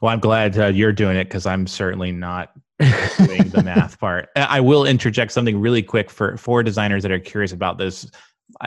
[0.00, 4.28] Well, I'm glad uh, you're doing it because I'm certainly not doing the math part.
[4.34, 8.10] I will interject something really quick for for designers that are curious about this.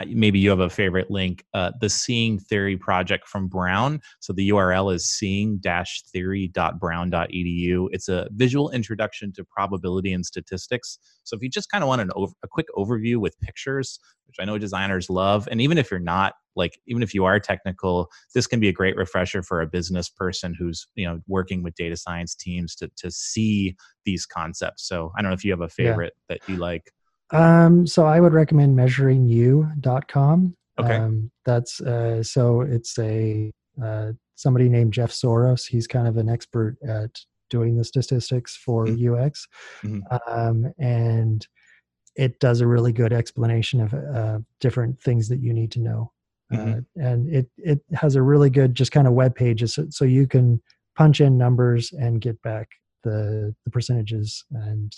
[0.06, 4.00] Maybe you have a favorite link uh, the seeing theory project from brown.
[4.20, 10.98] So the url is seeing-theory.brown.edu it's a visual introduction to probability and statistics.
[11.24, 14.36] So if you just kind of want an over, a quick overview with pictures which
[14.40, 18.08] i know designers love and even if you're not like even if you are technical
[18.34, 21.74] this can be a great refresher for a business person who's you know working with
[21.74, 25.60] data science teams to to see these concepts so i don't know if you have
[25.60, 26.36] a favorite yeah.
[26.36, 26.92] that you like
[27.30, 30.56] um, so I would recommend measuringu.com.
[30.80, 30.96] Okay.
[30.96, 33.52] Um, that's uh, so it's a
[33.82, 35.56] uh, somebody named Jeff Sauro.
[35.68, 37.10] He's kind of an expert at
[37.50, 39.14] doing the statistics for mm-hmm.
[39.14, 39.46] UX,
[39.82, 40.00] mm-hmm.
[40.32, 41.46] Um, and
[42.16, 46.12] it does a really good explanation of uh, different things that you need to know.
[46.54, 47.00] Uh, mm-hmm.
[47.00, 50.26] and it it has a really good just kind of web pages so, so you
[50.26, 50.60] can
[50.96, 52.68] punch in numbers and get back
[53.02, 54.94] the the percentages and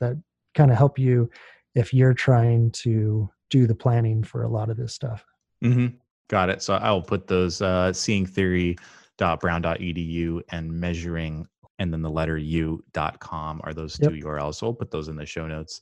[0.00, 0.20] that
[0.54, 1.30] kind of help you
[1.74, 5.24] if you're trying to do the planning for a lot of this stuff.
[5.64, 5.96] Mm-hmm.
[6.28, 6.62] Got it.
[6.62, 11.48] So I will put those uh, seeing theory.brown.edu and measuring
[11.78, 14.10] and then the letter u.com are those two.
[14.10, 14.56] URLs.
[14.56, 15.80] So we'll put those in the show notes.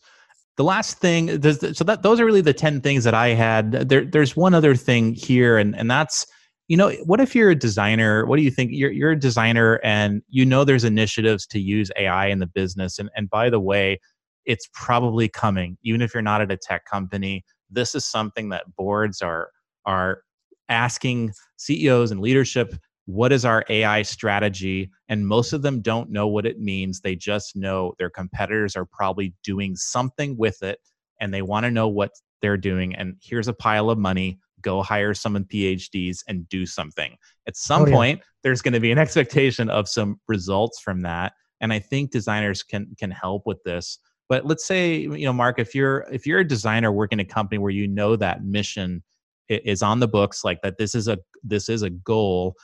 [0.56, 3.72] The last thing, so that those are really the 10 things that I had.
[3.72, 6.26] There, there's one other thing here, and, and that's,
[6.68, 8.24] you know, what if you're a designer?
[8.24, 8.70] What do you think?
[8.72, 12.98] You're, you're a designer and you know there's initiatives to use AI in the business.
[12.98, 14.00] And, and by the way,
[14.46, 18.64] it's probably coming even if you're not at a tech company this is something that
[18.76, 19.50] boards are
[19.84, 20.22] are
[20.68, 22.74] asking CEOs and leadership
[23.06, 24.90] what is our AI strategy?
[25.08, 27.00] And most of them don't know what it means.
[27.00, 30.80] They just know their competitors are probably doing something with it
[31.20, 32.10] and they want to know what
[32.42, 37.16] they're doing and here's a pile of money go hire some PhDs and do something.
[37.46, 37.94] At some oh, yeah.
[37.94, 42.10] point there's going to be an expectation of some results from that and i think
[42.10, 43.98] designers can can help with this.
[44.28, 47.28] But let's say, you know, Mark, if you're if you're a designer working in a
[47.28, 49.02] company where you know that mission
[49.48, 52.56] is on the books, like that this is a this is a goal,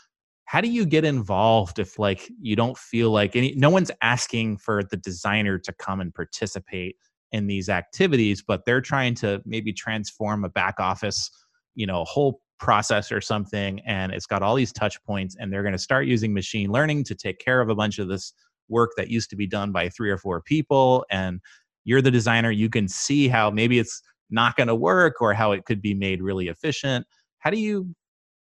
[0.53, 4.59] how do you get involved if like you don't feel like any no one's asking
[4.59, 6.95] for the designer to come and participate
[7.31, 11.31] in these activities, but they're trying to maybe transform a back office,
[11.75, 15.63] you know, whole process or something and it's got all these touch points and they're
[15.63, 18.35] going to start using machine learning to take care of a bunch of this
[18.69, 21.41] work that used to be done by three or four people and
[21.85, 25.53] you're the designer you can see how maybe it's not going to work or how
[25.53, 27.07] it could be made really efficient.
[27.39, 27.95] How do you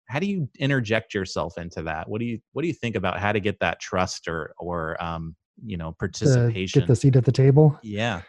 [0.09, 2.09] how do you interject yourself into that?
[2.09, 5.01] What do you what do you think about how to get that trust or or
[5.03, 7.79] um you know participation get the seat at the table?
[7.83, 8.21] Yeah.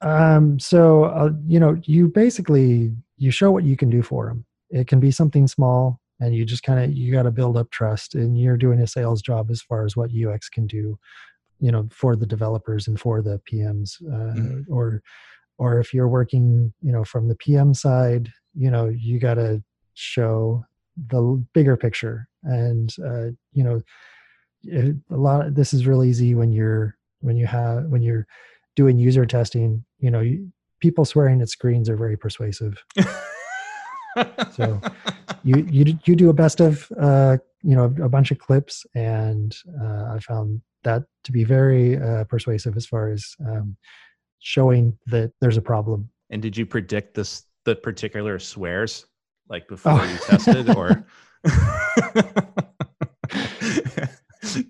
[0.00, 4.44] Um so uh, you know you basically you show what you can do for them
[4.70, 7.70] it can be something small and you just kind of you got to build up
[7.70, 10.98] trust and you're doing a sales job as far as what ux can do
[11.60, 14.72] you know for the developers and for the pms uh, mm-hmm.
[14.72, 15.02] or
[15.58, 19.62] or if you're working you know from the pm side you know you got to
[19.94, 20.64] show
[21.10, 22.28] the bigger picture.
[22.42, 23.80] And uh, you know
[24.62, 28.26] it, a lot of, this is real easy when you're when you have when you're
[28.76, 32.82] doing user testing you know you, people swearing at screens are very persuasive.
[34.52, 34.80] So
[35.44, 39.54] you you you do a best of uh, you know a bunch of clips and
[39.80, 43.76] uh, i found that to be very uh, persuasive as far as um,
[44.38, 46.08] showing that there's a problem.
[46.30, 49.06] And did you predict this the particular swears
[49.48, 50.04] like before oh.
[50.04, 51.06] you tested or?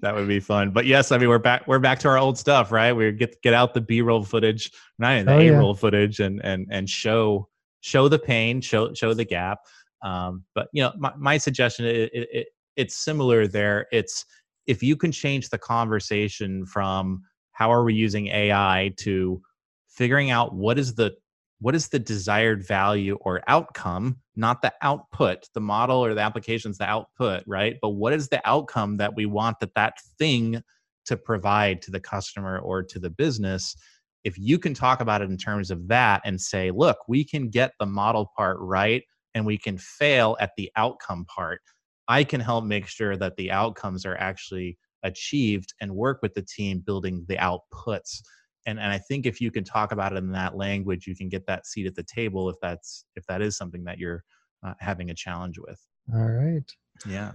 [0.01, 0.71] that would be fun.
[0.71, 2.93] But yes, I mean we're back we're back to our old stuff, right?
[2.93, 5.81] We get get out the B roll footage, not the oh, A roll yeah.
[5.81, 7.49] footage, and and and show
[7.81, 9.59] show the pain, show show the gap.
[10.03, 13.87] Um, but you know, my, my suggestion it, it, it's similar there.
[13.93, 14.25] It's
[14.67, 17.23] if you can change the conversation from
[17.53, 19.41] how are we using AI to
[19.89, 21.13] figuring out what is the
[21.61, 26.79] what is the desired value or outcome not the output the model or the application's
[26.79, 27.77] the output right?
[27.83, 30.63] But what is the outcome that we want that that thing
[31.07, 33.77] to provide to the customer or to the business?
[34.25, 37.49] If you can talk about it in terms of that and say look we can
[37.49, 39.03] get the model part right
[39.35, 41.61] and we can fail at the outcome part.
[42.09, 46.43] I can help make sure that the outcomes are actually achieved and work with the
[46.43, 48.23] team building the outputs.
[48.69, 51.31] And, and I think if you can talk about it in that language, you can
[51.31, 54.23] get that seat at the table if that's if that is something that you're
[54.63, 55.81] uh, having a challenge with.
[56.15, 56.71] All right.
[57.09, 57.33] Yeah.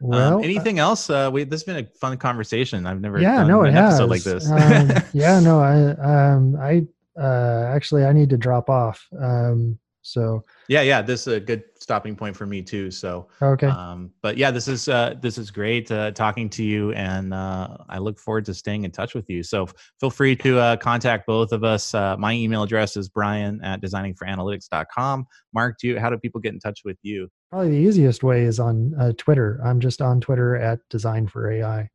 [0.00, 1.08] Well, um, anything uh, else?
[1.08, 2.86] Uh, we this has been a fun conversation.
[2.86, 3.98] I've never yeah, no, it an has.
[4.00, 4.50] like this.
[4.50, 6.86] um, yeah, no, I um, I
[7.18, 9.06] uh, actually I need to drop off.
[9.18, 12.90] Um, so yeah, yeah, this is a good stopping point for me too.
[12.90, 16.92] So okay, um, but yeah, this is uh, this is great uh, talking to you,
[16.92, 19.42] and uh, I look forward to staying in touch with you.
[19.42, 19.66] So
[19.98, 21.94] feel free to uh, contact both of us.
[21.94, 25.26] Uh, my email address is brian at designingforanalytics.com.
[25.54, 27.30] Mark, do you, how do people get in touch with you?
[27.50, 29.58] Probably the easiest way is on uh, Twitter.
[29.64, 31.88] I'm just on Twitter at Design for AI.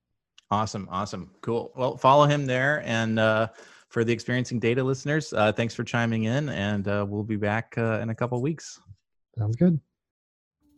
[0.49, 1.72] Awesome, awesome, cool.
[1.76, 3.49] Well, follow him there, and uh,
[3.90, 7.74] for the experiencing data listeners, uh, thanks for chiming in, and uh, we'll be back
[7.78, 8.80] uh, in a couple weeks.
[9.38, 9.80] Sounds good.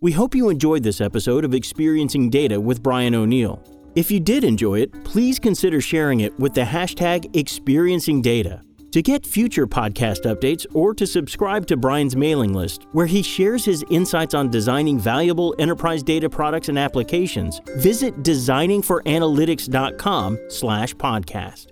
[0.02, 3.62] We hope you enjoyed this episode of Experiencing Data with Brian O'Neill.
[3.94, 8.64] If you did enjoy it, please consider sharing it with the hashtag Experiencing Data.
[8.94, 13.64] To get future podcast updates or to subscribe to Brian's mailing list, where he shares
[13.64, 21.68] his insights on designing valuable enterprise data products and applications, visit designingforanalytics.com slash podcast.